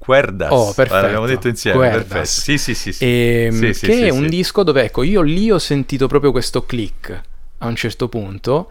Cuerdas, 0.00 0.50
oh, 0.50 0.72
perfetto. 0.72 1.02
l'abbiamo 1.02 1.26
detto 1.26 1.46
insieme, 1.46 1.76
Cuerdas. 1.76 2.06
perfetto. 2.06 2.26
Sì, 2.26 2.56
sì, 2.56 2.74
sì. 2.74 2.92
sì. 2.92 3.04
E, 3.04 3.48
sì, 3.52 3.86
che 3.86 3.92
sì, 3.92 4.02
è 4.04 4.08
un 4.08 4.28
disco 4.28 4.62
dove, 4.62 4.84
ecco, 4.84 5.02
io 5.02 5.20
lì 5.20 5.50
ho 5.50 5.58
sentito 5.58 6.06
proprio 6.06 6.30
questo 6.30 6.64
click 6.64 7.20
a 7.58 7.66
un 7.66 7.76
certo 7.76 8.08
punto 8.08 8.70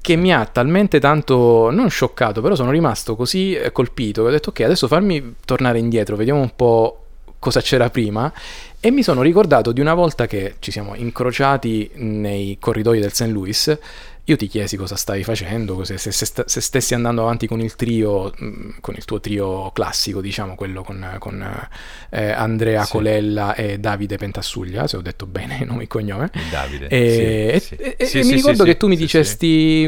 che 0.00 0.16
mi 0.16 0.32
ha 0.32 0.44
talmente 0.44 0.98
tanto, 0.98 1.70
non 1.70 1.88
scioccato, 1.88 2.40
però 2.40 2.56
sono 2.56 2.72
rimasto 2.72 3.14
così 3.14 3.54
eh, 3.54 3.70
colpito 3.70 4.22
che 4.22 4.28
ho 4.28 4.32
detto 4.32 4.50
ok, 4.50 4.60
adesso 4.60 4.88
farmi 4.88 5.36
tornare 5.44 5.78
indietro, 5.78 6.16
vediamo 6.16 6.40
un 6.40 6.54
po' 6.54 7.04
cosa 7.38 7.60
c'era 7.60 7.88
prima 7.90 8.32
e 8.80 8.90
mi 8.90 9.02
sono 9.02 9.22
ricordato 9.22 9.70
di 9.72 9.80
una 9.80 9.94
volta 9.94 10.26
che 10.26 10.56
ci 10.58 10.70
siamo 10.70 10.94
incrociati 10.96 11.90
nei 11.94 12.56
corridoi 12.60 12.98
del 12.98 13.12
St. 13.12 13.26
Louis 13.26 13.78
io 14.28 14.36
ti 14.36 14.48
chiesi 14.48 14.76
cosa 14.76 14.96
stavi 14.96 15.22
facendo, 15.22 15.84
se, 15.84 15.98
se, 15.98 16.10
se, 16.10 16.60
stessi 16.60 16.94
andando 16.94 17.22
avanti 17.22 17.46
con 17.46 17.60
il 17.60 17.76
trio, 17.76 18.32
con 18.80 18.94
il 18.96 19.04
tuo 19.04 19.20
trio 19.20 19.70
classico, 19.70 20.20
diciamo, 20.20 20.56
quello 20.56 20.82
con, 20.82 21.14
con 21.20 21.68
eh, 22.10 22.30
Andrea 22.32 22.82
sì. 22.82 22.90
Colella 22.90 23.54
e 23.54 23.78
Davide 23.78 24.16
Pentassuglia, 24.16 24.88
se 24.88 24.96
ho 24.96 25.00
detto 25.00 25.26
bene 25.26 25.62
nome 25.64 25.84
e 25.84 25.86
cognome. 25.86 26.32
Davide. 26.50 26.88
E, 26.88 27.62
sì, 27.62 27.76
e, 27.76 28.04
sì. 28.04 28.18
e 28.18 28.24
mi 28.24 28.32
ricordo 28.32 28.64
che 28.64 28.76
tu 28.76 28.88
mi 28.88 28.96
dicesti, 28.96 29.86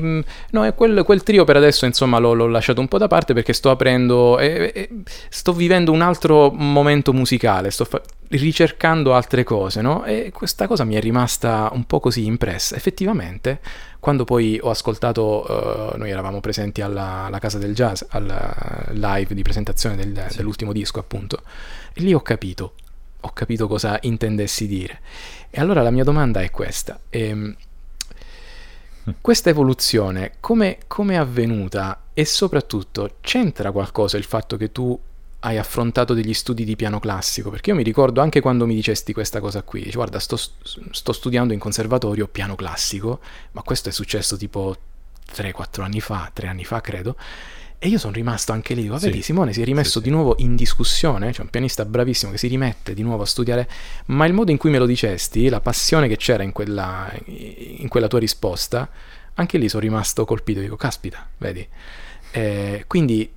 no, 0.50 0.72
quel, 0.72 1.02
quel, 1.02 1.22
trio 1.24 1.42
per 1.42 1.56
adesso, 1.56 1.84
insomma, 1.84 2.18
l'ho, 2.18 2.32
l'ho, 2.32 2.46
lasciato 2.46 2.80
un 2.80 2.86
po' 2.86 2.98
da 2.98 3.08
parte 3.08 3.34
perché 3.34 3.52
sto 3.52 3.70
aprendo, 3.70 4.38
sto 5.30 5.52
vivendo 5.52 5.90
un 5.90 6.00
altro 6.00 6.52
momento 6.52 7.12
musicale, 7.12 7.72
sto 7.72 7.84
fa- 7.84 8.02
ricercando 8.30 9.14
altre 9.14 9.42
cose, 9.42 9.80
no? 9.80 10.04
E 10.04 10.30
questa 10.32 10.66
cosa 10.66 10.84
mi 10.84 10.94
è 10.94 11.00
rimasta 11.00 11.70
un 11.72 11.84
po' 11.84 12.00
così 12.00 12.26
impressa. 12.26 12.76
Effettivamente, 12.76 13.60
quando 14.00 14.24
poi 14.24 14.58
ho 14.62 14.70
ascoltato, 14.70 15.46
uh, 15.48 15.96
noi 15.96 16.10
eravamo 16.10 16.40
presenti 16.40 16.80
alla, 16.80 17.24
alla, 17.24 17.38
Casa 17.38 17.58
del 17.58 17.74
Jazz, 17.74 18.02
al 18.08 18.90
live 18.92 19.34
di 19.34 19.42
presentazione 19.42 19.96
del, 19.96 20.26
sì. 20.28 20.36
dell'ultimo 20.36 20.72
disco, 20.72 20.98
appunto, 20.98 21.42
e 21.92 22.00
lì 22.02 22.12
ho 22.12 22.20
capito, 22.20 22.74
ho 23.20 23.30
capito 23.32 23.66
cosa 23.66 23.98
intendessi 24.02 24.66
dire. 24.66 25.00
E 25.50 25.60
allora 25.60 25.82
la 25.82 25.90
mia 25.90 26.04
domanda 26.04 26.42
è 26.42 26.50
questa. 26.50 27.00
Ehm, 27.08 27.56
questa 29.22 29.48
evoluzione 29.48 30.32
come, 30.40 30.78
come 30.86 31.14
è 31.14 31.16
avvenuta 31.16 32.02
e 32.12 32.24
soprattutto 32.26 33.16
c'entra 33.20 33.72
qualcosa 33.72 34.18
il 34.18 34.24
fatto 34.24 34.56
che 34.56 34.70
tu 34.70 34.98
hai 35.40 35.56
affrontato 35.56 36.14
degli 36.14 36.34
studi 36.34 36.64
di 36.64 36.74
piano 36.74 36.98
classico? 36.98 37.50
Perché 37.50 37.70
io 37.70 37.76
mi 37.76 37.82
ricordo 37.82 38.20
anche 38.20 38.40
quando 38.40 38.66
mi 38.66 38.74
dicesti 38.74 39.12
questa 39.12 39.40
cosa 39.40 39.62
qui, 39.62 39.82
dici, 39.82 39.94
guarda, 39.94 40.18
sto, 40.18 40.36
sto, 40.36 41.12
studiando 41.12 41.52
in 41.52 41.58
conservatorio 41.58 42.26
piano 42.26 42.56
classico, 42.56 43.20
ma 43.52 43.62
questo 43.62 43.88
è 43.88 43.92
successo 43.92 44.36
tipo 44.36 44.76
3-4 45.32 45.82
anni 45.82 46.00
fa, 46.00 46.30
3 46.32 46.48
anni 46.48 46.64
fa 46.64 46.80
credo, 46.80 47.16
e 47.78 47.86
io 47.86 47.98
sono 47.98 48.12
rimasto 48.12 48.50
anche 48.50 48.74
lì, 48.74 48.82
dico, 48.82 48.98
vedi, 48.98 49.18
sì. 49.18 49.22
Simone 49.22 49.52
si 49.52 49.62
è 49.62 49.64
rimesso 49.64 49.98
sì, 49.98 50.04
di 50.04 50.10
nuovo 50.10 50.34
in 50.38 50.56
discussione, 50.56 51.30
c'è 51.30 51.42
un 51.42 51.48
pianista 51.48 51.84
bravissimo 51.84 52.32
che 52.32 52.38
si 52.38 52.48
rimette 52.48 52.92
di 52.92 53.02
nuovo 53.02 53.22
a 53.22 53.26
studiare, 53.26 53.68
ma 54.06 54.26
il 54.26 54.32
modo 54.32 54.50
in 54.50 54.56
cui 54.56 54.70
me 54.70 54.78
lo 54.78 54.86
dicesti, 54.86 55.48
la 55.48 55.60
passione 55.60 56.08
che 56.08 56.16
c'era 56.16 56.42
in 56.42 56.50
quella, 56.50 57.12
in 57.26 57.86
quella 57.86 58.08
tua 58.08 58.18
risposta, 58.18 58.90
anche 59.34 59.58
lì 59.58 59.68
sono 59.68 59.82
rimasto 59.82 60.24
colpito, 60.24 60.58
dico, 60.58 60.74
caspita, 60.74 61.28
vedi. 61.36 61.64
Eh, 62.32 62.84
quindi 62.88 63.30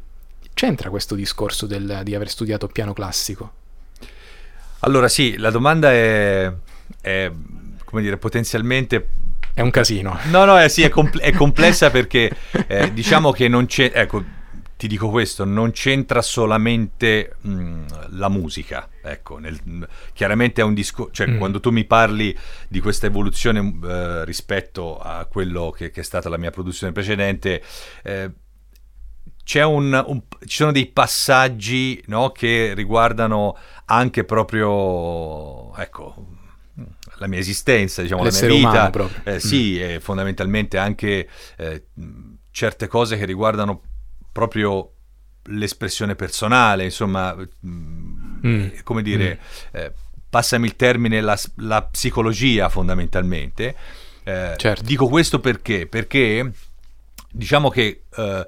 c'entra 0.62 0.91
questo 0.91 1.15
discorso 1.15 1.65
del, 1.65 2.02
di 2.04 2.13
aver 2.13 2.30
studiato 2.30 2.67
piano 2.67 2.93
classico? 2.93 3.54
Allora 4.82 5.08
sì, 5.08 5.38
la 5.38 5.50
domanda 5.50 5.91
è, 5.91 6.54
è 7.02 7.32
come 7.84 8.02
dire, 8.04 8.17
potenzialmente... 8.17 9.10
È 9.56 9.62
un 9.62 9.71
casino. 9.71 10.19
No, 10.26 10.45
no, 10.45 10.60
è, 10.60 10.67
sì, 10.67 10.84
è, 10.84 10.89
compl- 10.89 11.19
è 11.19 11.32
complessa 11.32 11.89
perché 11.89 12.32
eh, 12.67 12.93
diciamo 12.93 13.32
che 13.32 13.47
non 13.47 13.65
c'è... 13.65 13.91
Ecco, 13.91 14.24
ti 14.78 14.88
dico 14.88 15.10
questo, 15.10 15.45
non 15.45 15.71
c'entra 15.71 16.21
solamente 16.21 17.36
mh, 17.41 18.17
la 18.17 18.30
musica, 18.30 18.88
ecco, 19.02 19.38
nel, 19.38 19.60
chiaramente 20.13 20.62
è 20.62 20.63
un 20.63 20.74
discorso, 20.74 21.12
cioè 21.12 21.28
mm. 21.28 21.38
quando 21.38 21.60
tu 21.60 21.69
mi 21.69 21.86
parli 21.86 22.36
di 22.67 22.80
questa 22.80 23.06
evoluzione 23.06 23.80
eh, 23.84 24.26
rispetto 24.26 24.97
a 24.97 25.26
quello 25.26 25.69
che, 25.69 25.91
che, 25.91 26.02
è 26.02 26.04
stata 26.04 26.30
la 26.30 26.38
mia 26.38 26.50
produzione 26.50 26.93
precedente, 26.93 27.62
eh, 28.02 28.32
un, 29.63 30.04
un, 30.08 30.21
ci 30.45 30.58
sono 30.58 30.71
dei 30.71 30.88
passaggi 30.88 32.01
no, 32.08 32.32
che 32.32 32.73
riguardano 32.73 33.58
anche 33.86 34.23
proprio, 34.23 35.75
ecco, 35.75 36.27
la 37.15 37.27
mia 37.27 37.39
esistenza, 37.39 38.01
diciamo, 38.01 38.23
la 38.23 38.32
mia 38.32 38.47
vita. 38.47 38.91
Eh, 39.23 39.39
sì, 39.39 39.77
mm. 39.77 39.89
e 39.89 39.99
fondamentalmente 39.99 40.77
anche 40.77 41.27
eh, 41.58 41.84
certe 42.51 42.88
cose 42.88 43.17
che 43.17 43.25
riguardano 43.25 43.82
proprio 44.32 44.93
l'espressione 45.45 46.15
personale, 46.15 46.84
insomma, 46.84 47.36
mm. 47.65 48.69
come 48.84 49.01
dire, 49.01 49.39
mm. 49.39 49.80
eh, 49.80 49.93
passami 50.30 50.65
il 50.67 50.75
termine, 50.75 51.21
la, 51.21 51.38
la 51.58 51.84
psicologia 51.84 52.69
fondamentalmente. 52.69 53.75
Eh, 54.23 54.54
certo. 54.56 54.84
Dico 54.84 55.08
questo 55.08 55.39
perché? 55.39 55.88
Perché 55.88 56.51
diciamo 57.32 57.69
che 57.69 58.04
eh, 58.15 58.47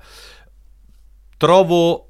trovo 1.44 2.08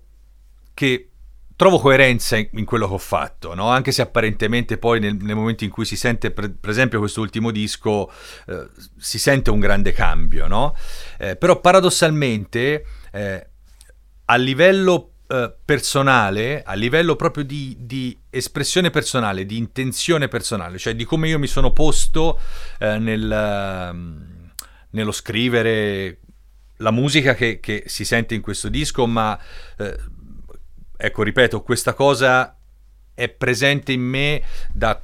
che 0.75 1.09
trovo 1.55 1.79
coerenza 1.79 2.37
in, 2.37 2.65
quello 2.65 2.87
che 2.87 2.93
ho 2.93 2.99
fatto, 2.99 3.55
no? 3.55 3.69
anche 3.69 3.91
se 3.91 4.03
apparentemente 4.03 4.77
poi 4.77 4.99
nel, 4.99 5.15
nel, 5.15 5.35
momento 5.35 5.63
in 5.63 5.71
cui 5.71 5.85
si 5.85 5.95
sente, 5.95 6.29
per, 6.29 6.53
per 6.53 6.69
esempio, 6.69 6.99
questo 6.99 7.21
ultimo 7.21 7.49
disco, 7.49 8.11
eh, 8.45 8.69
si 8.95 9.17
sente 9.17 9.49
un 9.49 9.59
grande 9.59 9.91
cambio, 9.91 10.45
no? 10.45 10.75
eh, 11.17 11.35
però 11.35 11.59
paradossalmente 11.59 12.85
eh, 13.11 13.49
a 14.25 14.35
livello 14.35 15.13
eh, 15.25 15.51
personale, 15.65 16.61
a 16.61 16.73
livello 16.73 17.15
proprio 17.15 17.43
di, 17.43 17.75
di, 17.79 18.15
espressione 18.29 18.91
personale, 18.91 19.47
di 19.47 19.57
intenzione 19.57 20.27
personale, 20.27 20.77
cioè 20.77 20.93
di 20.93 21.05
come 21.05 21.27
io 21.27 21.39
mi 21.39 21.47
sono 21.47 21.71
posto 21.71 22.39
eh, 22.77 22.99
nel, 22.99 23.31
ehm, 23.31 24.51
nello 24.91 25.11
scrivere 25.11 26.19
la 26.83 26.91
musica 26.91 27.33
che, 27.33 27.59
che, 27.59 27.83
si 27.87 28.05
sente 28.05 28.35
in 28.35 28.41
questo 28.41 28.69
disco, 28.69 29.07
ma 29.07 29.39
eh, 29.77 29.97
ecco, 30.95 31.23
ripeto, 31.23 31.63
questa 31.63 31.93
cosa 31.93 32.55
è 33.15 33.29
presente 33.29 33.93
in 33.93 34.01
me 34.01 34.43
da 34.71 35.01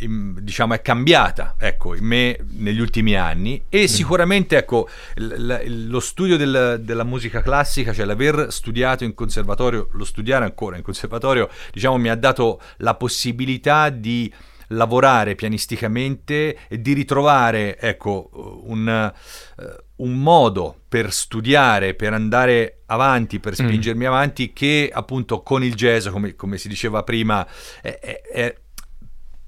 in, 0.00 0.38
diciamo 0.40 0.72
è 0.72 0.80
cambiata 0.80 1.54
ecco 1.58 1.94
in 1.94 2.04
me 2.04 2.38
negli 2.52 2.80
ultimi 2.80 3.14
anni 3.14 3.62
e 3.68 3.82
mm. 3.82 3.86
sicuramente 3.86 4.56
ecco 4.56 4.88
l- 5.16 5.26
l- 5.26 5.86
lo 5.88 6.00
studio 6.00 6.38
del, 6.38 6.80
della 6.82 7.04
musica 7.04 7.42
classica 7.42 7.92
cioè 7.92 8.06
l'aver 8.06 8.46
studiato 8.50 9.04
in 9.04 9.12
conservatorio 9.12 9.88
lo 9.92 10.04
studiare 10.04 10.44
ancora 10.44 10.76
in 10.76 10.82
conservatorio 10.82 11.48
diciamo 11.72 11.98
mi 11.98 12.08
ha 12.08 12.14
dato 12.14 12.60
la 12.78 12.94
possibilità 12.94 13.90
di 13.90 14.32
lavorare 14.72 15.34
pianisticamente 15.34 16.56
e 16.68 16.80
di 16.80 16.92
ritrovare 16.92 17.78
ecco 17.78 18.62
un 18.64 19.12
uh, 19.56 19.82
un 20.02 20.20
modo 20.20 20.82
per 20.88 21.12
studiare, 21.12 21.94
per 21.94 22.12
andare 22.12 22.82
avanti, 22.86 23.40
per 23.40 23.52
mm. 23.52 23.66
spingermi 23.66 24.04
mm. 24.04 24.08
avanti, 24.08 24.52
che 24.52 24.90
appunto 24.92 25.42
con 25.42 25.64
il 25.64 25.74
jazz, 25.74 26.08
come, 26.08 26.34
come 26.34 26.58
si 26.58 26.68
diceva 26.68 27.02
prima, 27.02 27.46
è, 27.80 27.98
è, 27.98 28.20
è, 28.20 28.56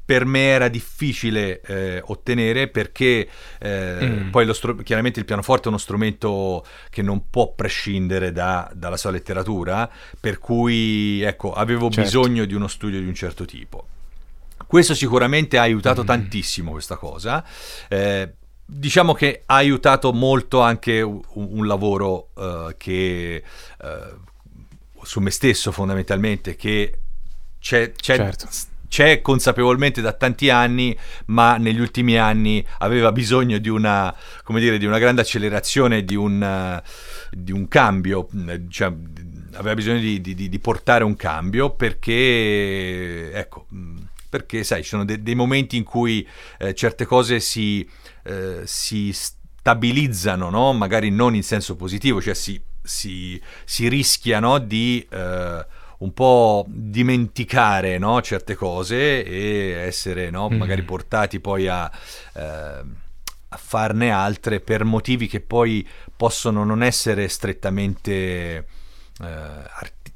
per 0.04 0.24
me 0.26 0.48
era 0.48 0.68
difficile 0.68 1.60
eh, 1.62 2.02
ottenere 2.04 2.68
perché 2.68 3.26
eh, 3.58 3.98
mm. 4.00 4.30
poi 4.30 4.52
str- 4.54 4.82
chiaramente 4.82 5.18
il 5.18 5.24
pianoforte 5.24 5.64
è 5.64 5.68
uno 5.68 5.78
strumento 5.78 6.64
che 6.88 7.02
non 7.02 7.30
può 7.30 7.52
prescindere 7.52 8.30
da, 8.30 8.70
dalla 8.74 8.96
sua 8.96 9.10
letteratura, 9.10 9.90
per 10.20 10.38
cui 10.38 11.20
ecco, 11.22 11.52
avevo 11.52 11.90
certo. 11.90 12.02
bisogno 12.02 12.44
di 12.44 12.54
uno 12.54 12.68
studio 12.68 13.00
di 13.00 13.06
un 13.06 13.14
certo 13.14 13.44
tipo. 13.44 13.88
Questo 14.66 14.94
sicuramente 14.94 15.58
ha 15.58 15.62
aiutato 15.62 16.02
mm. 16.02 16.06
tantissimo 16.06 16.70
questa 16.72 16.96
cosa. 16.96 17.44
Eh, 17.88 18.34
diciamo 18.66 19.12
che 19.12 19.42
ha 19.46 19.56
aiutato 19.56 20.12
molto 20.12 20.60
anche 20.60 21.00
un, 21.02 21.20
un 21.34 21.66
lavoro 21.66 22.30
uh, 22.34 22.74
che 22.76 23.42
uh, 23.82 25.02
su 25.02 25.20
me 25.20 25.30
stesso 25.30 25.70
fondamentalmente 25.70 26.56
che 26.56 26.98
c'è, 27.58 27.92
c'è, 27.92 28.16
certo. 28.16 28.48
c'è, 28.88 29.20
consapevolmente 29.20 30.00
da 30.00 30.12
tanti 30.12 30.48
anni 30.48 30.96
ma 31.26 31.56
negli 31.56 31.78
ultimi 31.78 32.16
anni 32.16 32.66
aveva 32.78 33.12
bisogno 33.12 33.58
di 33.58 33.68
una 33.68 34.14
come 34.42 34.60
dire 34.60 34.78
di 34.78 34.86
una 34.86 34.98
grande 34.98 35.20
accelerazione 35.20 36.02
di 36.02 36.14
un, 36.14 36.40
uh, 36.82 36.82
di 37.30 37.52
un 37.52 37.68
cambio 37.68 38.28
cioè, 38.70 38.92
aveva 39.52 39.74
bisogno 39.74 40.00
di, 40.00 40.20
di, 40.20 40.34
di, 40.34 40.58
portare 40.58 41.04
un 41.04 41.16
cambio 41.16 41.70
perché 41.70 43.30
ecco 43.32 43.66
perché 44.34 44.64
sai 44.64 44.82
ci 44.82 44.88
sono 44.88 45.04
de- 45.04 45.22
dei 45.22 45.36
momenti 45.36 45.76
in 45.76 45.84
cui 45.84 46.26
eh, 46.58 46.74
certe 46.74 47.04
cose 47.04 47.38
si 47.38 47.88
eh, 48.24 48.62
si 48.64 49.12
stabilizzano, 49.12 50.50
no? 50.50 50.72
magari 50.72 51.10
non 51.10 51.36
in 51.36 51.44
senso 51.44 51.76
positivo, 51.76 52.20
cioè 52.20 52.34
si, 52.34 52.60
si, 52.82 53.40
si 53.64 53.88
rischia 53.88 54.40
no? 54.40 54.58
di 54.58 55.06
eh, 55.08 55.66
un 55.98 56.12
po' 56.12 56.64
dimenticare 56.68 57.96
no? 57.98 58.20
certe 58.22 58.56
cose 58.56 59.24
e 59.24 59.70
essere 59.70 60.30
no? 60.30 60.50
mm. 60.50 60.56
magari 60.56 60.82
portati 60.82 61.38
poi 61.38 61.68
a, 61.68 61.90
eh, 62.34 62.42
a, 62.42 63.56
farne 63.56 64.10
altre 64.10 64.60
per 64.60 64.84
motivi 64.84 65.28
che 65.28 65.40
poi 65.40 65.86
possono 66.16 66.64
non 66.64 66.82
essere 66.82 67.28
strettamente 67.28 68.02
eh, 68.02 68.64
arti- 69.18 70.12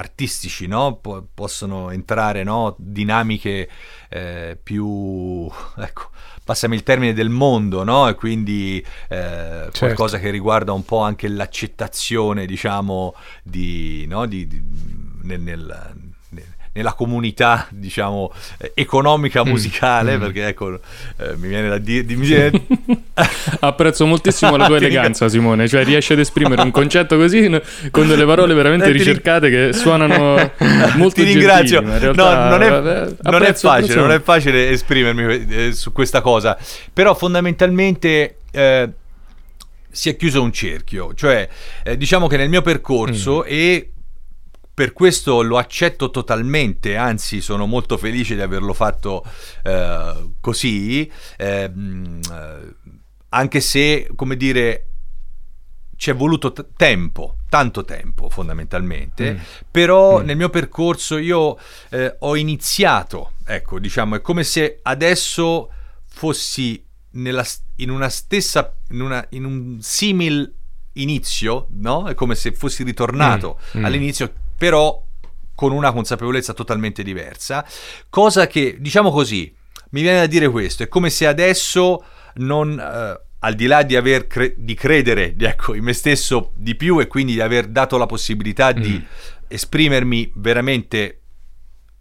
artistici, 0.00 0.66
no? 0.66 0.96
Po- 0.96 1.26
possono 1.32 1.90
entrare 1.90 2.42
no? 2.42 2.74
dinamiche 2.78 3.68
eh, 4.08 4.58
più, 4.60 5.48
ecco, 5.78 6.10
passami 6.42 6.74
il 6.74 6.82
termine, 6.82 7.12
del 7.12 7.28
mondo, 7.28 7.84
no? 7.84 8.08
E 8.08 8.14
quindi 8.14 8.78
eh, 8.78 8.86
certo. 9.08 9.78
qualcosa 9.78 10.18
che 10.18 10.30
riguarda 10.30 10.72
un 10.72 10.84
po' 10.84 11.00
anche 11.00 11.28
l'accettazione, 11.28 12.46
diciamo, 12.46 13.14
di, 13.42 14.04
no? 14.06 14.26
di, 14.26 14.46
di 14.46 14.62
nel, 15.22 15.40
nel 15.40 16.09
nella 16.72 16.92
comunità, 16.92 17.66
diciamo, 17.70 18.32
eh, 18.58 18.72
economica 18.74 19.44
mm. 19.44 19.48
musicale, 19.48 20.16
mm. 20.16 20.20
perché 20.20 20.46
ecco, 20.46 20.74
eh, 20.74 21.36
mi 21.36 21.48
viene 21.48 21.68
da 21.68 21.78
dire... 21.78 22.02
Viene... 22.02 22.66
Apprezzo 23.60 24.06
moltissimo 24.06 24.56
la 24.56 24.66
tua 24.66 24.76
eleganza, 24.76 25.28
Simone, 25.28 25.66
cioè 25.66 25.84
riesci 25.84 26.12
ad 26.12 26.20
esprimere 26.20 26.62
un 26.62 26.70
concetto 26.70 27.16
così 27.16 27.60
con 27.90 28.06
delle 28.06 28.24
parole 28.24 28.54
veramente 28.54 28.86
eh, 28.86 28.92
ricercate 28.92 29.50
che 29.50 29.72
suonano 29.72 30.52
molto 30.96 31.20
Ti 31.20 31.24
ringrazio. 31.24 31.82
Gentili, 31.82 32.14
no, 32.14 32.48
non 32.48 32.62
è, 32.62 32.66
eh, 32.66 33.16
non 33.22 33.42
è 33.42 33.52
facile, 33.52 33.94
non 33.94 34.12
è 34.12 34.20
facile 34.20 34.70
esprimermi 34.70 35.46
eh, 35.48 35.72
su 35.72 35.92
questa 35.92 36.20
cosa, 36.20 36.56
però 36.92 37.14
fondamentalmente... 37.14 38.36
Si 39.92 40.08
è 40.08 40.14
chiuso 40.14 40.40
un 40.40 40.52
cerchio, 40.52 41.14
cioè 41.14 41.48
eh, 41.82 41.96
diciamo 41.96 42.28
che 42.28 42.36
nel 42.36 42.48
mio 42.48 42.62
percorso 42.62 43.38
mm. 43.38 43.48
e 43.48 43.90
per 44.80 44.94
questo 44.94 45.42
lo 45.42 45.58
accetto 45.58 46.08
totalmente, 46.08 46.96
anzi 46.96 47.42
sono 47.42 47.66
molto 47.66 47.98
felice 47.98 48.34
di 48.34 48.40
averlo 48.40 48.72
fatto 48.72 49.22
eh, 49.62 50.30
così, 50.40 51.12
ehm, 51.36 52.18
eh, 52.32 52.74
anche 53.28 53.60
se, 53.60 54.08
come 54.16 54.38
dire, 54.38 54.86
ci 55.96 56.08
è 56.08 56.14
voluto 56.14 56.54
t- 56.54 56.64
tempo, 56.78 57.36
tanto 57.50 57.84
tempo 57.84 58.30
fondamentalmente, 58.30 59.34
mm. 59.34 59.38
però 59.70 60.22
mm. 60.22 60.24
nel 60.24 60.38
mio 60.38 60.48
percorso 60.48 61.18
io 61.18 61.58
eh, 61.90 62.16
ho 62.20 62.34
iniziato, 62.34 63.32
ecco, 63.44 63.78
diciamo, 63.78 64.14
è 64.14 64.22
come 64.22 64.44
se 64.44 64.78
adesso 64.82 65.70
fossi 66.06 66.82
nella, 67.10 67.44
in 67.76 67.90
una 67.90 68.08
stessa, 68.08 68.78
in, 68.92 69.02
una, 69.02 69.26
in 69.32 69.44
un 69.44 69.76
simil 69.82 70.54
inizio, 70.94 71.66
no? 71.72 72.08
È 72.08 72.14
come 72.14 72.34
se 72.34 72.52
fossi 72.52 72.82
ritornato 72.82 73.60
mm. 73.76 73.80
mm. 73.80 73.84
all'inizio 73.84 74.32
però 74.60 75.02
con 75.54 75.72
una 75.72 75.90
consapevolezza 75.90 76.52
totalmente 76.52 77.02
diversa, 77.02 77.66
cosa 78.10 78.46
che, 78.46 78.76
diciamo 78.78 79.10
così, 79.10 79.50
mi 79.92 80.02
viene 80.02 80.18
da 80.18 80.26
dire 80.26 80.50
questo, 80.50 80.82
è 80.82 80.88
come 80.88 81.08
se 81.08 81.26
adesso 81.26 82.04
non... 82.34 82.78
Eh, 82.78 83.28
al 83.42 83.54
di 83.54 83.64
là 83.64 83.82
di 83.82 83.96
aver 83.96 84.26
cre- 84.26 84.54
di 84.58 84.74
credere 84.74 85.34
ecco, 85.38 85.72
in 85.72 85.82
me 85.82 85.94
stesso 85.94 86.52
di 86.56 86.74
più 86.74 87.00
e 87.00 87.06
quindi 87.06 87.32
di 87.32 87.40
aver 87.40 87.68
dato 87.68 87.96
la 87.96 88.04
possibilità 88.04 88.68
mm. 88.68 88.78
di 88.78 89.02
esprimermi 89.48 90.30
veramente 90.34 91.20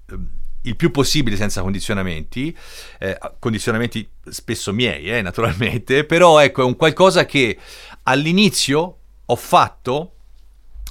eh, 0.05 0.17
il 0.63 0.75
più 0.75 0.91
possibile 0.91 1.37
senza 1.37 1.61
condizionamenti, 1.61 2.53
eh, 2.99 3.17
condizionamenti 3.39 4.05
spesso 4.27 4.73
miei, 4.73 5.09
eh, 5.09 5.21
naturalmente, 5.21 6.03
però 6.05 6.39
ecco, 6.39 6.61
è 6.61 6.65
un 6.65 6.75
qualcosa 6.75 7.25
che 7.25 7.57
all'inizio 8.03 8.97
ho 9.25 9.35
fatto 9.37 10.15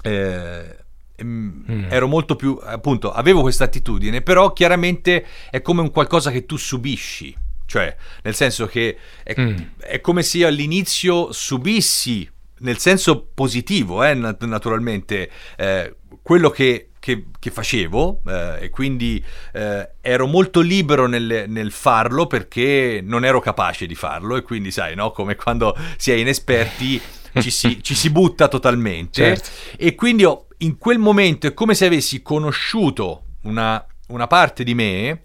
eh, 0.00 0.76
mm. 1.22 1.86
ero 1.88 2.06
molto 2.06 2.36
più 2.36 2.58
appunto 2.62 3.12
avevo 3.12 3.40
questa 3.40 3.64
attitudine 3.64 4.22
però 4.22 4.52
chiaramente 4.52 5.24
è 5.50 5.60
come 5.62 5.80
un 5.80 5.90
qualcosa 5.90 6.30
che 6.30 6.46
tu 6.46 6.56
subisci 6.56 7.34
cioè 7.66 7.94
nel 8.22 8.34
senso 8.34 8.66
che 8.66 8.96
è, 9.22 9.34
mm. 9.38 9.56
è 9.78 10.00
come 10.00 10.22
se 10.22 10.38
io 10.38 10.46
all'inizio 10.46 11.32
subissi 11.32 12.28
nel 12.60 12.78
senso 12.78 13.28
positivo 13.34 14.02
eh, 14.02 14.14
naturalmente 14.14 15.30
eh, 15.56 15.94
quello 16.22 16.50
che, 16.50 16.90
che, 16.98 17.26
che 17.38 17.50
facevo 17.50 18.22
eh, 18.26 18.58
e 18.62 18.70
quindi 18.70 19.22
eh, 19.52 19.90
ero 20.00 20.26
molto 20.26 20.60
libero 20.60 21.06
nel, 21.06 21.44
nel, 21.48 21.70
farlo 21.70 22.26
perché 22.26 23.00
non 23.02 23.24
ero 23.24 23.40
capace 23.40 23.86
di 23.86 23.94
farlo 23.94 24.36
e 24.36 24.42
quindi 24.42 24.70
sai 24.70 24.94
no 24.94 25.10
come 25.10 25.36
quando 25.36 25.76
si 25.96 26.10
è 26.10 26.14
inesperti 26.14 27.00
ci 27.40 27.50
si, 27.50 27.82
ci 27.82 27.94
si 27.94 28.10
butta 28.10 28.48
totalmente 28.48 29.22
certo. 29.22 29.48
e 29.76 29.94
quindi 29.94 30.24
ho 30.24 30.46
in 30.58 30.78
quel 30.78 30.98
momento 30.98 31.46
è 31.46 31.54
come 31.54 31.74
se 31.74 31.86
avessi 31.86 32.22
conosciuto 32.22 33.22
una, 33.42 33.84
una 34.08 34.26
parte 34.26 34.64
di 34.64 34.74
me 34.74 35.22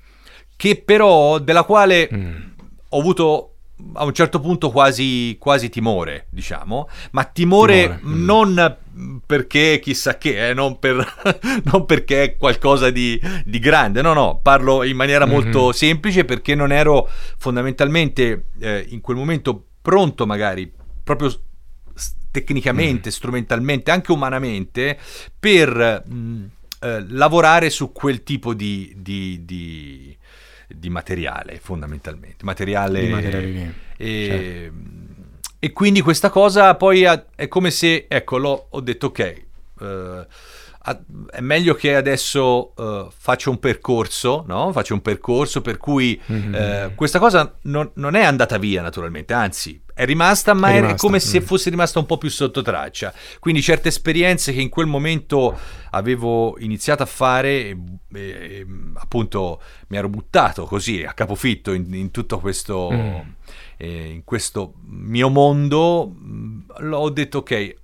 che 0.56 0.82
però 0.84 1.39
della 1.39 1.63
quale 1.63 2.10
mm. 2.13 2.36
ho 2.89 3.00
avuto 3.00 3.48
a 3.94 4.06
un 4.06 4.13
certo 4.13 4.39
punto 4.39 4.70
quasi, 4.70 5.36
quasi 5.39 5.70
timore, 5.70 6.28
diciamo, 6.30 6.88
ma 7.12 7.24
timore, 7.26 8.00
timore. 8.00 8.00
Mm. 8.06 8.24
non 8.24 8.78
perché 9.26 9.80
chissà 9.82 10.18
che, 10.18 10.50
eh, 10.50 10.54
non, 10.54 10.80
per, 10.80 11.06
non, 11.72 11.86
perché 11.86 12.24
è 12.24 12.38
qualcosa 12.38 12.92
di, 12.92 13.20
di, 13.44 13.60
grande, 13.60 14.02
no, 14.02 14.13
no, 14.13 14.39
parlo 14.42 14.84
in 14.84 14.96
maniera 14.96 15.26
mm-hmm. 15.26 15.34
molto 15.34 15.72
semplice 15.72 16.24
perché 16.24 16.56
non 16.56 16.72
ero 16.72 17.10
fondamentalmente 17.38 18.46
eh, 18.60 18.86
in 18.89 19.02
quel 19.02 19.18
momento 19.18 19.66
pronto 19.82 20.26
magari 20.26 20.72
proprio 21.04 21.30
tecnicamente, 22.34 23.10
mm. 23.10 23.12
strumentalmente, 23.12 23.91
anche 23.91 24.12
umanamente, 24.12 24.98
per 25.39 26.04
mh, 26.06 26.13
mm, 26.13 26.46
eh, 26.82 27.06
lavorare 27.10 27.69
su 27.69 27.91
quel 27.91 28.24
tipo 28.24 28.56
di, 28.56 28.91
di, 28.98 29.46
di, 29.46 30.17
di 30.67 30.89
materiale, 30.89 31.60
fondamentalmente. 31.62 32.43
Materiale... 32.43 33.02
Di 33.02 33.10
materiale 33.12 33.74
e, 33.96 34.26
certo. 34.26 34.76
e, 35.60 35.72
quindi 35.72 36.02
questa 36.02 36.32
cosa 36.32 36.74
poi 36.74 37.06
ha, 37.06 37.26
è 37.36 37.48
come 37.48 37.69
se, 37.69 38.08
ecco, 38.10 38.38
l'ho, 38.38 38.67
ho 38.72 38.82
detto 38.82 39.08
ok. 39.08 39.41
Uh, 39.80 40.26
è 41.32 41.39
meglio 41.39 41.76
che 41.76 41.96
adesso 41.96 42.74
uh, 42.76 43.10
faccia 43.15 43.50
un 43.50 43.58
percorso, 43.58 44.43
no? 44.48 44.74
Faccia 44.74 44.93
un 44.93 45.02
percorso 45.02 45.62
per 45.62 45.78
cui 45.78 46.19
mm-hmm. 46.30 46.54
uh, 46.89 46.96
questa 46.96 47.19
cosa 47.19 47.58
non, 47.63 47.89
non, 47.96 48.15
è 48.15 48.24
andata 48.24 48.58
via 48.58 48.82
naturalmente, 48.82 49.34
anzi 49.34 49.82
è 49.93 50.04
rimasta, 50.04 50.54
ma 50.54 50.72
è, 50.72 50.76
rimasta. 50.76 50.96
è 50.96 50.98
come 50.98 51.19
se 51.22 51.39
mm. 51.39 51.43
fosse 51.43 51.69
rimasta 51.69 52.00
un 52.00 52.06
po' 52.06 52.17
più 52.17 52.30
sotto 52.30 52.62
traccia. 52.62 53.13
Quindi 53.39 53.62
certe 53.62 53.88
esperienze 53.88 54.52
che 54.52 54.60
in 54.60 54.67
quel 54.67 54.88
momento 54.88 55.58
avevo 55.91 56.58
iniziato 56.60 57.04
a 57.04 57.06
fare, 57.06 57.50
e, 57.69 57.78
e, 58.12 58.65
appunto 58.96 59.62
mi 59.88 59.96
ero 59.96 60.10
buttato 60.10 60.65
così 60.65 61.04
a 61.04 61.13
capofitto 61.13 61.72
in, 61.72 61.93
in 61.93 62.12
tutto 62.12 62.39
questo, 62.39 62.89
mm. 62.91 63.19
eh, 63.78 64.06
in 64.10 64.24
questo 64.26 64.74
mio 64.86 65.30
mondo, 65.30 66.13
ho 66.91 67.10
detto 67.10 67.38
ok, 67.38 67.76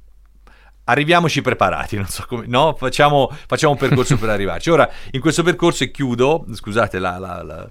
arriviamo,ci 0.89 1.41
preparati, 1.41 1.95
non 1.95 2.08
so 2.08 2.25
come, 2.28 2.45
no? 2.47 2.75
Facciamo, 2.78 3.32
facciamo 3.47 3.73
un 3.73 3.80
percorso 3.80 4.17
per 4.17 4.30
arrivarci. 4.30 4.69
Ora, 4.69 4.89
in 5.12 5.21
questo 5.21 5.43
percorso, 5.43 5.84
e 5.84 5.91
chiudo, 5.91 6.45
scusate 6.52 6.99
la, 6.99 7.17
la, 7.17 7.43
la, 7.43 7.69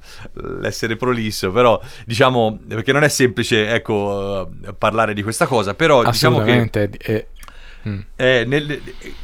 l'essere 0.61 0.97
prolisso, 0.97 1.51
però 1.51 1.81
diciamo, 2.07 2.59
perché 2.69 2.93
non 2.93 3.03
è 3.03 3.09
semplice, 3.09 3.69
ecco, 3.73 4.49
parlare 4.79 5.15
di 5.15 5.23
questa 5.23 5.47
cosa, 5.47 5.75
però 5.75 6.05
diciamo 6.05 6.41
che... 6.43 6.71
Eh, 6.99 7.27
mm. 7.89 7.99
eh, 8.17 8.45
nel, 8.47 8.81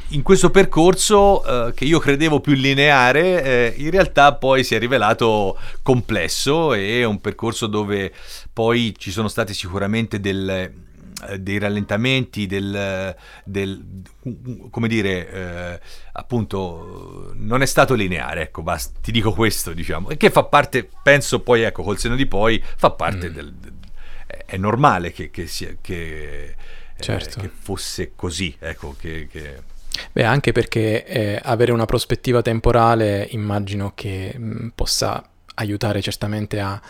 in 0.08 0.22
questo 0.22 0.50
percorso 0.50 1.44
eh, 1.68 1.74
che 1.74 1.84
io 1.84 1.98
credevo 1.98 2.40
più 2.40 2.54
lineare, 2.54 3.42
eh, 3.42 3.74
in 3.76 3.90
realtà 3.90 4.34
poi 4.34 4.64
si 4.64 4.74
è 4.74 4.78
rivelato 4.78 5.56
complesso 5.82 6.74
e 6.74 7.00
è 7.00 7.04
un 7.04 7.20
percorso 7.20 7.66
dove 7.66 8.12
poi 8.52 8.94
ci 8.98 9.10
sono 9.10 9.28
state 9.28 9.54
sicuramente 9.54 10.20
delle 10.20 10.62
eh, 10.62 10.83
dei 11.38 11.58
rallentamenti, 11.58 12.46
del, 12.46 13.14
del 13.44 14.02
come 14.70 14.88
dire, 14.88 15.30
eh, 15.30 15.80
appunto, 16.12 17.32
non 17.36 17.62
è 17.62 17.66
stato 17.66 17.94
lineare, 17.94 18.42
ecco, 18.42 18.62
basta, 18.62 18.98
ti 19.00 19.12
dico 19.12 19.32
questo, 19.32 19.72
diciamo, 19.72 20.10
e 20.10 20.16
che 20.16 20.30
fa 20.30 20.44
parte, 20.44 20.88
penso 21.02 21.40
poi, 21.40 21.62
ecco, 21.62 21.82
col 21.82 21.98
seno 21.98 22.16
di 22.16 22.26
poi, 22.26 22.62
fa 22.76 22.90
parte 22.90 23.30
mm. 23.30 23.32
del, 23.32 23.54
è 24.46 24.56
normale 24.56 25.12
che, 25.12 25.30
che, 25.30 25.46
sia, 25.46 25.76
che, 25.80 26.44
eh, 26.44 26.54
certo. 26.98 27.38
eh, 27.38 27.42
che 27.42 27.48
fosse 27.48 28.12
così, 28.14 28.54
ecco, 28.58 28.94
che... 28.98 29.28
che... 29.30 29.72
Beh, 30.10 30.24
anche 30.24 30.50
perché 30.50 31.04
eh, 31.04 31.40
avere 31.40 31.70
una 31.70 31.84
prospettiva 31.84 32.42
temporale 32.42 33.28
immagino 33.30 33.92
che 33.94 34.34
mh, 34.36 34.44
mm, 34.44 34.68
possa 34.74 35.22
aiutare 35.54 36.00
certamente 36.00 36.60
a 36.60 36.80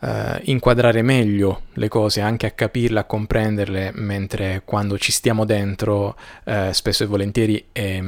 eh, 0.00 0.40
inquadrare 0.44 1.02
meglio 1.02 1.62
le 1.74 1.88
cose, 1.88 2.20
anche 2.20 2.46
a 2.46 2.50
capirle, 2.50 3.00
a 3.00 3.04
comprenderle, 3.04 3.92
mentre 3.94 4.62
quando 4.64 4.98
ci 4.98 5.12
stiamo 5.12 5.44
dentro 5.44 6.16
eh, 6.44 6.70
spesso 6.72 7.04
e 7.04 7.06
volentieri 7.06 7.66
è, 7.72 8.00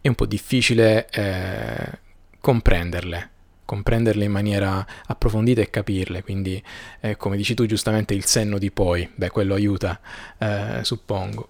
è, 0.00 0.08
un 0.08 0.14
po' 0.14 0.26
difficile 0.26 1.08
eh, 1.10 1.98
comprenderle. 2.40 3.30
comprenderle 3.64 4.24
in 4.24 4.30
maniera 4.30 4.86
approfondita 5.06 5.60
e 5.62 5.70
capirle, 5.70 6.22
quindi 6.22 6.62
eh, 7.00 7.16
come 7.16 7.36
dici 7.36 7.54
tu 7.54 7.64
giustamente 7.66 8.12
il 8.12 8.24
senno 8.24 8.58
di 8.58 8.70
poi, 8.70 9.08
beh 9.14 9.30
quello 9.30 9.54
aiuta, 9.54 10.00
eh, 10.38 10.80
suppongo. 10.82 11.48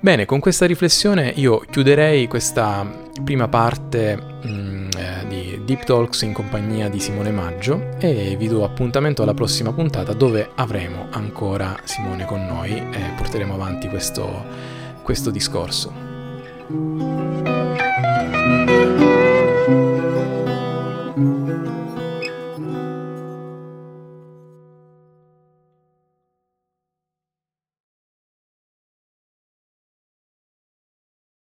Bene, 0.00 0.26
con 0.26 0.38
questa 0.38 0.64
riflessione 0.64 1.32
io 1.34 1.58
chiuderei 1.58 2.28
questa 2.28 2.86
prima 3.24 3.48
parte 3.48 4.14
mh, 4.16 4.48
mm, 4.48 4.88
eh, 4.96 5.26
di 5.26 5.60
Deep 5.64 5.82
Talks 5.82 6.22
in 6.22 6.32
compagnia 6.32 6.88
di 6.88 7.00
Simone 7.00 7.32
Maggio 7.32 7.96
e 7.98 8.36
vi 8.38 8.46
do 8.46 8.62
appuntamento 8.62 9.24
alla 9.24 9.34
prossima 9.34 9.72
puntata 9.72 10.12
dove 10.12 10.50
avremo 10.54 11.08
ancora 11.10 11.76
Simone 11.82 12.26
con 12.26 12.46
noi 12.46 12.76
e 12.76 13.12
porteremo 13.16 13.54
avanti 13.54 13.88
questo, 13.88 14.44
questo 15.02 15.30
discorso. 15.30 17.27